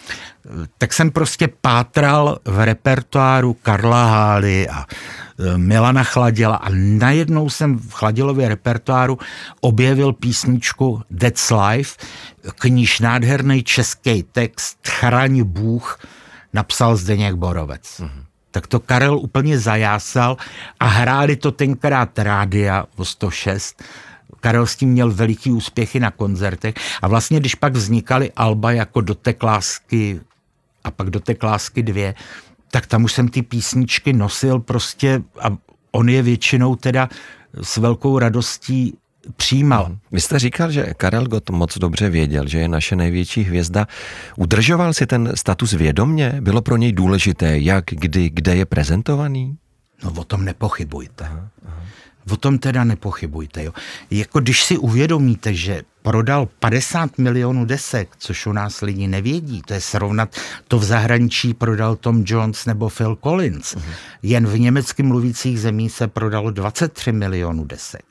Tak 0.78 0.92
jsem 0.92 1.10
prostě 1.10 1.48
pátral 1.60 2.38
v 2.44 2.64
repertoáru 2.64 3.54
Karla 3.54 4.06
Hály 4.06 4.68
a 4.68 4.84
e, 4.84 5.58
Milana 5.58 6.04
Chladila 6.04 6.56
a 6.56 6.68
najednou 6.74 7.50
jsem 7.50 7.78
v 7.78 7.92
Chladilově 7.92 8.48
repertoáru 8.48 9.18
objevil 9.60 10.12
písničku 10.12 11.02
That's 11.18 11.50
Life, 11.50 12.06
kníž 12.54 13.00
nádherný 13.00 13.62
český 13.62 14.22
text 14.22 14.78
Chraň 14.88 15.42
Bůh 15.42 15.98
napsal 16.52 16.96
Zdeněk 16.96 17.34
Borovec. 17.34 18.00
Mm-hmm. 18.00 18.24
Tak 18.50 18.66
to 18.66 18.80
Karel 18.80 19.18
úplně 19.18 19.58
zajásal 19.58 20.36
a 20.80 20.86
hráli 20.86 21.36
to 21.36 21.52
tenkrát 21.52 22.18
rádia 22.18 22.84
o 22.96 23.04
106 23.04 23.82
Karel 24.44 24.66
s 24.66 24.76
tím 24.76 24.88
měl 24.88 25.10
veliký 25.10 25.52
úspěchy 25.52 26.00
na 26.00 26.10
koncertech 26.10 26.74
a 27.02 27.08
vlastně, 27.08 27.40
když 27.40 27.54
pak 27.54 27.72
vznikaly 27.72 28.32
alba 28.36 28.72
jako 28.72 29.00
Doteklásky 29.00 30.20
a 30.84 30.90
pak 30.90 31.10
Doteklásky 31.10 31.82
dvě, 31.82 32.14
tak 32.70 32.86
tam 32.86 33.04
už 33.04 33.12
jsem 33.12 33.28
ty 33.28 33.42
písničky 33.42 34.12
nosil 34.12 34.60
prostě 34.60 35.22
a 35.40 35.56
on 35.92 36.08
je 36.08 36.22
většinou 36.22 36.76
teda 36.76 37.08
s 37.62 37.76
velkou 37.76 38.18
radostí 38.18 38.94
přijímal. 39.36 39.84
Mhm. 39.88 39.98
Vy 40.12 40.20
jste 40.20 40.38
říkal, 40.38 40.70
že 40.70 40.94
Karel 40.96 41.26
Gott 41.26 41.50
moc 41.50 41.78
dobře 41.78 42.10
věděl, 42.10 42.48
že 42.48 42.58
je 42.58 42.68
naše 42.68 42.96
největší 42.96 43.42
hvězda. 43.42 43.86
Udržoval 44.36 44.92
si 44.92 45.06
ten 45.06 45.32
status 45.34 45.72
vědomně? 45.72 46.36
Bylo 46.40 46.62
pro 46.62 46.76
něj 46.76 46.92
důležité, 46.92 47.58
jak, 47.58 47.84
kdy, 47.84 48.30
kde 48.30 48.56
je 48.56 48.64
prezentovaný? 48.64 49.56
No 50.04 50.12
o 50.16 50.24
tom 50.24 50.44
nepochybujte. 50.44 51.24
Aha, 51.24 51.48
aha. 51.66 51.82
O 52.30 52.36
tom 52.36 52.58
teda 52.58 52.84
nepochybujte. 52.84 53.64
Jo. 53.64 53.72
Jako 54.10 54.40
když 54.40 54.64
si 54.64 54.78
uvědomíte, 54.78 55.54
že 55.54 55.82
prodal 56.02 56.48
50 56.58 57.18
milionů 57.18 57.64
desek, 57.64 58.08
což 58.18 58.46
u 58.46 58.52
nás 58.52 58.80
lidi 58.80 59.06
nevědí, 59.06 59.62
to 59.62 59.74
je 59.74 59.80
srovnat, 59.80 60.36
to 60.68 60.78
v 60.78 60.84
zahraničí 60.84 61.54
prodal 61.54 61.96
Tom 61.96 62.24
Jones 62.26 62.66
nebo 62.66 62.88
Phil 62.88 63.16
Collins. 63.16 63.74
Uh-huh. 63.74 63.82
Jen 64.22 64.46
v 64.46 64.58
německy 64.58 65.02
mluvících 65.02 65.60
zemích 65.60 65.92
se 65.92 66.08
prodalo 66.08 66.50
23 66.50 67.12
milionů 67.12 67.64
desek. 67.64 68.04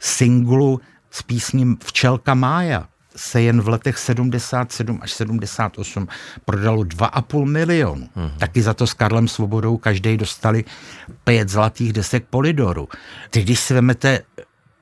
Singlu 0.00 0.80
s 1.10 1.22
písním 1.22 1.76
Včelka 1.84 2.34
Mája 2.34 2.88
se 3.16 3.42
jen 3.42 3.60
v 3.60 3.68
letech 3.68 3.98
77 3.98 4.98
až 5.02 5.12
78 5.12 6.08
prodalo 6.44 6.82
2,5 6.82 7.44
milionu. 7.44 8.08
Hmm. 8.14 8.30
Taky 8.38 8.62
za 8.62 8.74
to 8.74 8.86
s 8.86 8.94
Karlem 8.94 9.28
Svobodou 9.28 9.76
každý 9.76 10.16
dostali 10.16 10.64
pět 11.24 11.48
zlatých 11.48 11.92
desek 11.92 12.24
Polidoru. 12.30 12.88
Teď, 13.30 13.44
když 13.44 13.60
si 13.60 13.74
vezmete 13.74 14.20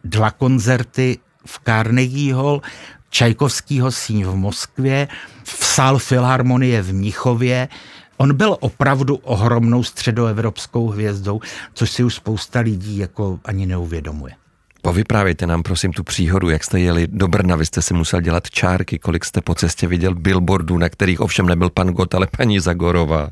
dva 0.05 0.31
koncerty 0.31 1.19
v 1.47 1.61
Carnegie 1.64 2.35
Hall, 2.35 2.62
Čajkovskýho 3.11 3.93
síň 3.93 4.25
v 4.25 4.35
Moskvě, 4.35 5.09
v 5.45 5.64
sál 5.64 5.99
Filharmonie 5.99 6.83
v 6.83 6.93
Mnichově, 6.93 7.69
On 8.16 8.37
byl 8.37 8.57
opravdu 8.61 9.16
ohromnou 9.16 9.83
středoevropskou 9.83 10.88
hvězdou, 10.88 11.40
což 11.75 11.90
si 11.90 12.05
už 12.05 12.14
spousta 12.14 12.61
lidí 12.61 12.99
jako 12.99 13.40
ani 13.45 13.66
neuvědomuje. 13.66 14.39
Povyprávějte 14.83 15.47
nám 15.47 15.62
prosím 15.62 15.93
tu 15.93 16.05
příhodu, 16.05 16.51
jak 16.51 16.64
jste 16.64 16.81
jeli 16.81 17.07
do 17.07 17.29
Brna, 17.29 17.57
vy 17.57 17.66
jste 17.66 17.83
si 17.83 17.95
musel 17.95 18.21
dělat 18.21 18.51
čárky, 18.51 18.99
kolik 18.99 19.25
jste 19.25 19.40
po 19.40 19.55
cestě 19.55 19.87
viděl 19.87 20.14
billboardů, 20.14 20.79
na 20.79 20.88
kterých 20.88 21.21
ovšem 21.21 21.47
nebyl 21.47 21.71
pan 21.71 21.88
Got, 21.88 22.14
ale 22.14 22.27
paní 22.37 22.61
Zagorová. 22.61 23.31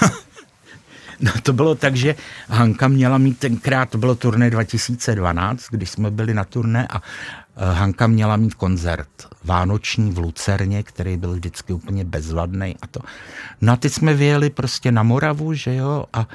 No 1.22 1.32
to 1.42 1.52
bylo 1.52 1.74
tak, 1.74 1.96
že 1.96 2.14
Hanka 2.48 2.88
měla 2.88 3.18
mít 3.18 3.38
tenkrát, 3.38 3.90
to 3.90 3.98
bylo 3.98 4.14
turné 4.14 4.50
2012, 4.50 5.66
když 5.70 5.90
jsme 5.90 6.10
byli 6.10 6.34
na 6.34 6.44
turné 6.44 6.86
a 6.90 7.02
eh, 7.56 7.72
Hanka 7.74 8.06
měla 8.06 8.36
mít 8.36 8.54
koncert 8.54 9.08
vánoční 9.44 10.10
v 10.10 10.18
Lucerně, 10.18 10.82
který 10.82 11.16
byl 11.16 11.32
vždycky 11.32 11.72
úplně 11.72 12.04
bezvadný 12.04 12.76
a 12.82 12.86
to. 12.86 13.00
No 13.60 13.72
a 13.72 13.76
teď 13.76 13.92
jsme 13.92 14.14
vyjeli 14.14 14.50
prostě 14.50 14.92
na 14.92 15.02
Moravu, 15.02 15.54
že 15.54 15.74
jo, 15.74 16.04
a 16.12 16.28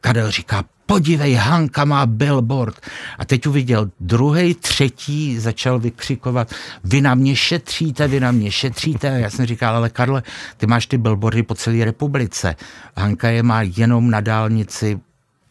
Karel 0.00 0.30
říká, 0.30 0.64
podívej, 0.90 1.34
Hanka 1.34 1.84
má 1.84 2.06
billboard. 2.06 2.86
A 3.18 3.24
teď 3.24 3.46
uviděl 3.46 3.90
druhý, 4.00 4.54
třetí, 4.54 5.38
začal 5.38 5.78
vykřikovat, 5.78 6.54
vy 6.84 7.00
na 7.00 7.14
mě 7.14 7.36
šetříte, 7.36 8.08
vy 8.08 8.20
na 8.20 8.30
mě 8.30 8.50
šetříte. 8.50 9.10
A 9.10 9.14
já 9.14 9.30
jsem 9.30 9.46
říkal, 9.46 9.76
ale 9.76 9.90
Karle, 9.90 10.22
ty 10.56 10.66
máš 10.66 10.86
ty 10.86 10.98
billboardy 10.98 11.42
po 11.42 11.54
celé 11.54 11.84
republice. 11.84 12.56
Hanka 12.96 13.28
je 13.28 13.42
má 13.42 13.62
jenom 13.62 14.10
na 14.10 14.20
dálnici 14.20 14.98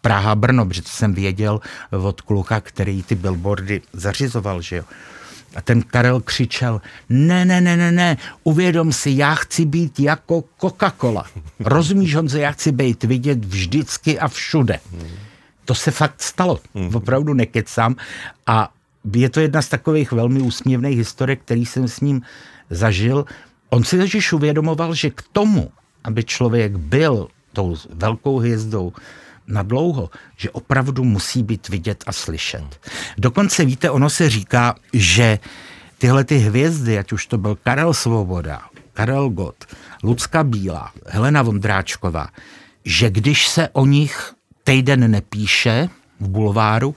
Praha-Brno, 0.02 0.68
protože 0.68 0.82
to 0.82 0.90
jsem 0.90 1.14
věděl 1.14 1.60
od 1.92 2.22
kluka, 2.22 2.62
který 2.62 3.04
ty 3.04 3.16
billboardy 3.16 3.82
zařizoval, 3.94 4.62
že 4.62 4.76
jo. 4.76 4.84
A 5.56 5.62
ten 5.62 5.82
Karel 5.82 6.22
křičel, 6.22 6.82
ne, 7.10 7.46
ne, 7.46 7.62
ne, 7.62 7.78
ne, 7.78 7.92
ne, 7.92 8.18
uvědom 8.44 8.94
si, 8.94 9.12
já 9.16 9.36
chci 9.36 9.66
být 9.66 10.00
jako 10.00 10.44
Coca-Cola. 10.62 11.24
Rozumíš, 11.60 12.16
Honzo, 12.16 12.38
já 12.38 12.52
chci 12.52 12.72
být 12.72 13.04
vidět 13.04 13.46
vždycky 13.46 14.20
a 14.20 14.28
všude. 14.28 14.80
To 15.70 15.76
se 15.76 15.92
fakt 15.92 16.22
stalo, 16.22 16.60
opravdu 16.94 17.34
nekecám. 17.34 17.96
A 18.48 18.74
je 19.14 19.30
to 19.30 19.40
jedna 19.40 19.62
z 19.62 19.68
takových 19.68 20.12
velmi 20.12 20.42
úsměvných 20.42 20.98
historek, 20.98 21.42
který 21.42 21.66
jsem 21.66 21.88
s 21.88 22.00
ním 22.00 22.22
zažil. 22.70 23.26
On 23.70 23.84
si 23.84 23.98
totiž 23.98 24.34
uvědomoval, 24.34 24.94
že 24.94 25.10
k 25.10 25.22
tomu, 25.32 25.72
aby 26.04 26.24
člověk 26.24 26.76
byl 26.76 27.28
tou 27.54 27.76
velkou 27.94 28.40
hvězdou 28.40 28.94
na 29.48 29.64
dlouho, 29.64 30.10
že 30.38 30.50
opravdu 30.50 31.04
musí 31.04 31.44
být 31.44 31.70
vidět 31.70 32.04
a 32.08 32.12
slyšet. 32.12 32.66
Dokonce 33.18 33.66
víte, 33.66 33.90
ono 33.90 34.10
se 34.10 34.30
říká, 34.30 34.76
že 34.94 35.40
tyhle 35.98 36.24
ty 36.24 36.38
hvězdy, 36.38 36.98
ať 36.98 37.12
už 37.12 37.26
to 37.26 37.38
byl 37.38 37.56
Karel 37.64 37.94
Svoboda, 37.94 38.62
Karel 38.94 39.30
Gott, 39.30 39.66
Lucka 40.04 40.44
Bílá, 40.44 40.92
Helena 41.06 41.42
Vondráčková, 41.42 42.28
že 42.86 43.10
když 43.10 43.48
se 43.48 43.70
o 43.70 43.86
nich 43.86 44.39
týden 44.64 45.12
nepíše 45.12 45.90
v 46.20 46.30
bulváru, 46.30 46.96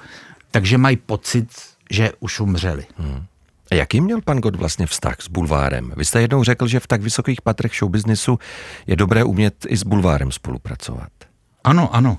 takže 0.51 0.79
mají 0.79 0.96
pocit, 0.96 1.48
že 1.90 2.12
už 2.20 2.40
umřeli. 2.40 2.87
Hmm. 2.96 3.25
A 3.70 3.75
jaký 3.75 4.01
měl 4.01 4.20
pan 4.20 4.38
God 4.38 4.57
vlastně 4.57 4.87
vztah 4.87 5.16
s 5.20 5.29
bulvárem? 5.29 5.92
Vy 5.96 6.05
jste 6.05 6.20
jednou 6.20 6.44
řekl, 6.44 6.66
že 6.66 6.81
v 6.81 6.87
tak 6.87 7.03
vysokých 7.03 7.42
patrech 7.42 7.72
showbiznisu 7.75 8.38
je 8.87 8.96
dobré 8.96 9.25
umět 9.25 9.66
i 9.68 9.77
s 9.77 9.83
bulvárem 9.83 10.33
spolupracovat. 10.33 11.12
Ano, 11.64 11.94
ano. 11.94 12.18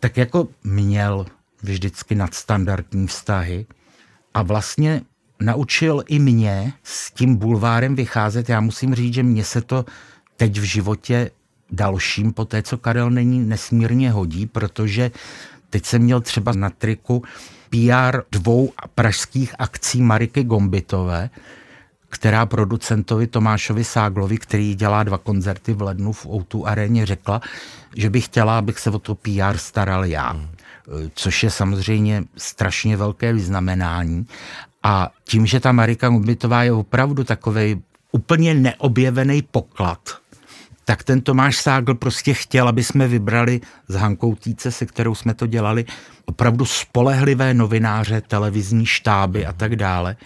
Tak 0.00 0.16
jako 0.16 0.48
měl 0.64 1.26
vždycky 1.62 2.14
nadstandardní 2.14 3.06
vztahy 3.06 3.66
a 4.34 4.42
vlastně 4.42 5.02
naučil 5.40 6.02
i 6.08 6.18
mě 6.18 6.72
s 6.82 7.10
tím 7.10 7.36
bulvárem 7.36 7.94
vycházet. 7.94 8.48
Já 8.48 8.60
musím 8.60 8.94
říct, 8.94 9.14
že 9.14 9.22
mně 9.22 9.44
se 9.44 9.60
to 9.60 9.84
teď 10.36 10.58
v 10.58 10.62
životě 10.62 11.30
dalším, 11.72 12.32
po 12.32 12.44
té, 12.44 12.62
co 12.62 12.78
Karel 12.78 13.10
není, 13.10 13.40
nesmírně 13.40 14.10
hodí, 14.10 14.46
protože 14.46 15.10
teď 15.70 15.86
jsem 15.86 16.02
měl 16.02 16.20
třeba 16.20 16.52
na 16.52 16.70
triku 16.70 17.22
PR 17.70 18.20
dvou 18.32 18.72
pražských 18.94 19.54
akcí 19.58 20.02
Mariky 20.02 20.44
Gombitové, 20.44 21.30
která 22.08 22.46
producentovi 22.46 23.26
Tomášovi 23.26 23.84
Ságlovi, 23.84 24.38
který 24.38 24.74
dělá 24.74 25.02
dva 25.02 25.18
koncerty 25.18 25.72
v 25.72 25.82
lednu 25.82 26.12
v 26.12 26.26
Outu 26.26 26.66
aréně, 26.66 27.06
řekla, 27.06 27.40
že 27.96 28.10
by 28.10 28.20
chtěla, 28.20 28.58
abych 28.58 28.78
se 28.78 28.90
o 28.90 28.98
to 28.98 29.14
PR 29.14 29.56
staral 29.56 30.04
já. 30.04 30.30
Hmm. 30.30 30.48
Což 31.14 31.42
je 31.42 31.50
samozřejmě 31.50 32.24
strašně 32.36 32.96
velké 32.96 33.32
vyznamenání. 33.32 34.26
A 34.82 35.10
tím, 35.24 35.46
že 35.46 35.60
ta 35.60 35.72
Marika 35.72 36.08
Gombitová 36.08 36.62
je 36.62 36.72
opravdu 36.72 37.24
takový 37.24 37.82
úplně 38.12 38.54
neobjevený 38.54 39.42
poklad, 39.42 40.00
tak 40.84 41.04
ten 41.04 41.20
Tomáš 41.20 41.56
Ságl 41.56 41.94
prostě 41.94 42.34
chtěl, 42.34 42.68
aby 42.68 42.84
jsme 42.84 43.08
vybrali 43.08 43.60
z 43.88 43.94
Hankou 43.94 44.34
Týce, 44.34 44.72
se 44.72 44.86
kterou 44.86 45.14
jsme 45.14 45.34
to 45.34 45.46
dělali, 45.46 45.84
opravdu 46.24 46.64
spolehlivé 46.64 47.54
novináře, 47.54 48.20
televizní 48.20 48.86
štáby 48.86 49.46
a 49.46 49.52
tak 49.52 49.76
dále. 49.76 50.16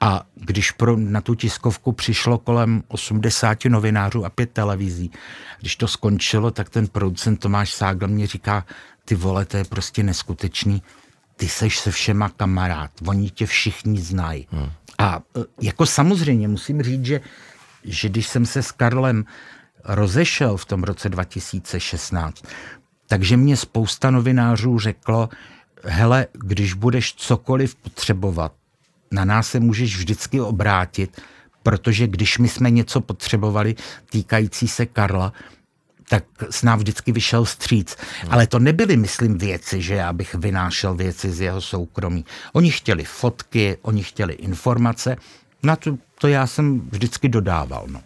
A 0.00 0.22
když 0.34 0.70
pro, 0.70 0.96
na 0.96 1.20
tu 1.20 1.34
tiskovku 1.34 1.92
přišlo 1.92 2.38
kolem 2.38 2.82
80 2.88 3.64
novinářů 3.64 4.24
a 4.24 4.30
pět 4.30 4.50
televizí, 4.50 5.10
když 5.60 5.76
to 5.76 5.88
skončilo, 5.88 6.50
tak 6.50 6.70
ten 6.70 6.86
producent 6.86 7.40
Tomáš 7.40 7.74
Ságl 7.74 8.08
mě 8.08 8.26
říká, 8.26 8.66
ty 9.04 9.14
vole, 9.14 9.44
to 9.44 9.56
je 9.56 9.64
prostě 9.64 10.02
neskutečný, 10.02 10.82
ty 11.36 11.48
seš 11.48 11.78
se 11.78 11.90
všema 11.90 12.28
kamarád, 12.28 12.90
oni 13.06 13.30
tě 13.30 13.46
všichni 13.46 14.00
znají. 14.00 14.46
Hmm. 14.50 14.70
A 14.98 15.20
e, 15.36 15.40
jako 15.62 15.86
samozřejmě 15.86 16.48
musím 16.48 16.82
říct, 16.82 17.06
že, 17.06 17.20
že 17.84 18.08
když 18.08 18.26
jsem 18.26 18.46
se 18.46 18.62
s 18.62 18.72
Karlem 18.72 19.24
rozešel 19.84 20.56
v 20.56 20.64
tom 20.64 20.82
roce 20.84 21.08
2016, 21.08 22.44
takže 23.06 23.36
mě 23.36 23.56
spousta 23.56 24.10
novinářů 24.10 24.78
řeklo, 24.78 25.28
hele, 25.84 26.26
když 26.32 26.74
budeš 26.74 27.14
cokoliv 27.14 27.74
potřebovat, 27.74 28.52
na 29.10 29.24
nás 29.24 29.48
se 29.48 29.60
můžeš 29.60 29.96
vždycky 29.96 30.40
obrátit, 30.40 31.20
protože 31.62 32.06
když 32.06 32.38
my 32.38 32.48
jsme 32.48 32.70
něco 32.70 33.00
potřebovali 33.00 33.74
týkající 34.10 34.68
se 34.68 34.86
Karla, 34.86 35.32
tak 36.08 36.24
s 36.50 36.62
nám 36.62 36.78
vždycky 36.78 37.12
vyšel 37.12 37.46
stříc. 37.46 37.96
Hmm. 38.22 38.32
Ale 38.32 38.46
to 38.46 38.58
nebyly, 38.58 38.96
myslím, 38.96 39.38
věci, 39.38 39.82
že 39.82 39.94
já 39.94 40.12
bych 40.12 40.34
vynášel 40.34 40.94
věci 40.94 41.32
z 41.32 41.40
jeho 41.40 41.60
soukromí. 41.60 42.24
Oni 42.52 42.70
chtěli 42.70 43.04
fotky, 43.04 43.76
oni 43.82 44.02
chtěli 44.02 44.32
informace, 44.32 45.16
na 45.62 45.76
to, 45.76 45.98
to 46.20 46.28
já 46.28 46.46
jsem 46.46 46.80
vždycky 46.80 47.28
dodával. 47.28 47.84
No. 47.86 48.00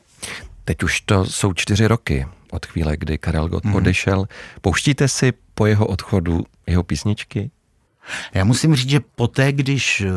Teď 0.67 0.83
už 0.83 1.01
to 1.01 1.25
jsou 1.25 1.53
čtyři 1.53 1.87
roky 1.87 2.27
od 2.51 2.67
chvíle, 2.67 2.97
kdy 2.97 3.19
Karel 3.19 3.49
Gott 3.49 3.65
hmm. 3.65 3.75
odešel. 3.75 4.27
Pouštíte 4.61 5.09
si 5.09 5.33
po 5.55 5.67
jeho 5.67 5.87
odchodu 5.87 6.45
jeho 6.67 6.83
písničky? 6.83 7.51
Já 8.35 8.45
musím 8.45 8.75
říct, 8.75 8.91
že 8.91 9.01
poté, 9.01 9.53
když 9.53 10.01
eh, 10.01 10.11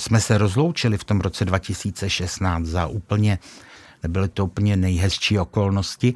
jsme 0.00 0.20
se 0.20 0.38
rozloučili 0.38 0.98
v 0.98 1.04
tom 1.04 1.20
roce 1.20 1.44
2016 1.44 2.64
za 2.64 2.86
úplně, 2.86 3.38
nebyly 4.02 4.28
to 4.28 4.44
úplně 4.44 4.76
nejhezčí 4.76 5.38
okolnosti, 5.38 6.14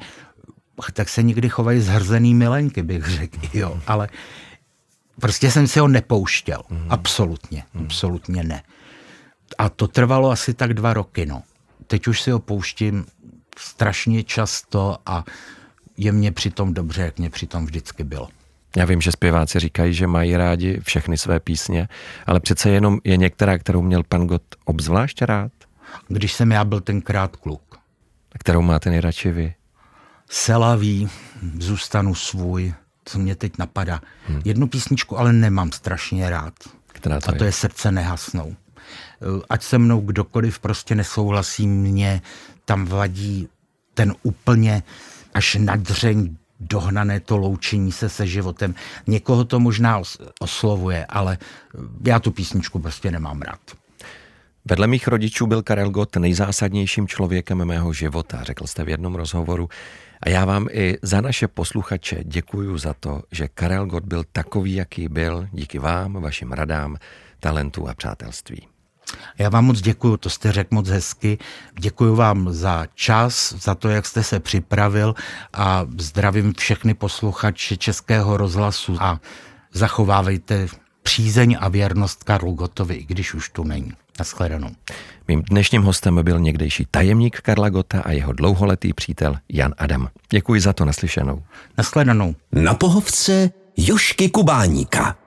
tak 0.93 1.09
se 1.09 1.23
někdy 1.23 1.49
chovají 1.49 1.81
zhrzený 1.81 2.35
milenky, 2.35 2.83
bych 2.83 3.05
řekl, 3.07 3.37
jo, 3.53 3.81
ale 3.87 4.09
prostě 5.21 5.51
jsem 5.51 5.67
si 5.67 5.79
ho 5.79 5.87
nepouštěl. 5.87 6.61
Mm. 6.69 6.85
Absolutně, 6.89 7.63
mm. 7.73 7.85
absolutně 7.85 8.43
ne. 8.43 8.63
A 9.57 9.69
to 9.69 9.87
trvalo 9.87 10.31
asi 10.31 10.53
tak 10.53 10.73
dva 10.73 10.93
roky, 10.93 11.25
no. 11.25 11.43
Teď 11.87 12.07
už 12.07 12.21
si 12.21 12.31
ho 12.31 12.39
pouštím 12.39 13.05
strašně 13.59 14.23
často 14.23 14.97
a 15.05 15.23
je 15.97 16.11
mě 16.11 16.31
přitom 16.31 16.73
dobře, 16.73 17.01
jak 17.01 17.19
mě 17.19 17.29
přitom 17.29 17.65
vždycky 17.65 18.03
bylo. 18.03 18.29
Já 18.75 18.85
vím, 18.85 19.01
že 19.01 19.11
zpěváci 19.11 19.59
říkají, 19.59 19.93
že 19.93 20.07
mají 20.07 20.37
rádi 20.37 20.79
všechny 20.83 21.17
své 21.17 21.39
písně, 21.39 21.87
ale 22.25 22.39
přece 22.39 22.69
jenom 22.69 22.99
je 23.03 23.17
některá, 23.17 23.57
kterou 23.57 23.81
měl 23.81 24.03
pan 24.03 24.27
Gott 24.27 24.43
obzvlášť 24.65 25.21
rád? 25.21 25.51
Když 26.07 26.33
jsem 26.33 26.51
já 26.51 26.65
byl 26.65 26.81
tenkrát 26.81 27.35
kluk. 27.35 27.79
A 28.35 28.39
kterou 28.39 28.61
máte 28.61 28.89
nejradši 28.89 29.31
vy? 29.31 29.53
Selaví, 30.29 31.09
zůstanu 31.59 32.15
svůj, 32.15 32.73
co 33.05 33.19
mě 33.19 33.35
teď 33.35 33.57
napadá. 33.57 34.01
Hmm. 34.27 34.41
Jednu 34.45 34.67
písničku 34.67 35.19
ale 35.19 35.33
nemám 35.33 35.71
strašně 35.71 36.29
rád. 36.29 36.53
Která 36.87 37.19
to 37.19 37.29
a 37.29 37.31
to 37.33 37.43
je? 37.43 37.47
je 37.47 37.51
Srdce 37.51 37.91
nehasnou. 37.91 38.55
Ať 39.49 39.63
se 39.63 39.77
mnou 39.77 40.01
kdokoliv 40.01 40.59
prostě 40.59 40.95
nesouhlasí, 40.95 41.67
mě 41.67 42.21
tam 42.65 42.85
vadí 42.85 43.47
ten 43.93 44.15
úplně 44.23 44.83
až 45.33 45.57
nadřeň 45.59 46.35
dohnané 46.59 47.19
to 47.19 47.37
loučení 47.37 47.91
se 47.91 48.09
se 48.09 48.27
životem. 48.27 48.75
Někoho 49.07 49.45
to 49.45 49.59
možná 49.59 50.01
oslovuje, 50.39 51.05
ale 51.05 51.37
já 52.05 52.19
tu 52.19 52.31
písničku 52.31 52.79
prostě 52.79 53.11
nemám 53.11 53.41
rád. 53.41 53.59
Vedle 54.65 54.87
mých 54.87 55.07
rodičů 55.07 55.47
byl 55.47 55.61
Karel 55.61 55.89
Gott 55.89 56.15
nejzásadnějším 56.15 57.07
člověkem 57.07 57.65
mého 57.65 57.93
života, 57.93 58.43
řekl 58.43 58.67
jste 58.67 58.83
v 58.83 58.89
jednom 58.89 59.15
rozhovoru. 59.15 59.69
A 60.21 60.29
já 60.29 60.45
vám 60.45 60.67
i 60.71 60.97
za 61.01 61.21
naše 61.21 61.47
posluchače 61.47 62.23
děkuji 62.23 62.77
za 62.77 62.93
to, 62.93 63.21
že 63.31 63.47
Karel 63.47 63.85
Gott 63.85 64.05
byl 64.05 64.23
takový, 64.31 64.73
jaký 64.73 65.07
byl, 65.07 65.47
díky 65.51 65.79
vám, 65.79 66.13
vašim 66.13 66.51
radám, 66.51 66.97
talentu 67.39 67.89
a 67.89 67.93
přátelství. 67.93 68.67
Já 69.37 69.49
vám 69.49 69.65
moc 69.65 69.81
děkuji, 69.81 70.17
to 70.17 70.29
jste 70.29 70.51
řekl 70.51 70.75
moc 70.75 70.89
hezky. 70.89 71.37
Děkuji 71.79 72.15
vám 72.15 72.53
za 72.53 72.85
čas, 72.95 73.53
za 73.53 73.75
to, 73.75 73.89
jak 73.89 74.05
jste 74.05 74.23
se 74.23 74.39
připravil 74.39 75.15
a 75.53 75.85
zdravím 75.97 76.53
všechny 76.57 76.93
posluchače 76.93 77.77
Českého 77.77 78.37
rozhlasu 78.37 78.97
a 78.99 79.19
zachovávejte 79.73 80.67
přízeň 81.03 81.57
a 81.59 81.69
věrnost 81.69 82.23
Karlu 82.23 82.53
Gotovi, 82.53 82.95
i 82.95 83.05
když 83.05 83.33
už 83.33 83.49
tu 83.49 83.63
není. 83.63 83.93
Naschledanou. 84.19 84.69
Mým 85.27 85.41
dnešním 85.41 85.81
hostem 85.83 86.23
byl 86.23 86.39
někdejší 86.39 86.87
tajemník 86.91 87.41
Karla 87.41 87.69
Gota 87.69 88.01
a 88.01 88.11
jeho 88.11 88.33
dlouholetý 88.33 88.93
přítel 88.93 89.35
Jan 89.49 89.73
Adam. 89.77 90.09
Děkuji 90.29 90.61
za 90.61 90.73
to 90.73 90.85
naslyšenou. 90.85 91.43
Naschledanou. 91.77 92.35
Na 92.51 92.73
pohovce 92.73 93.51
Jošky 93.77 94.29
Kubáníka. 94.29 95.15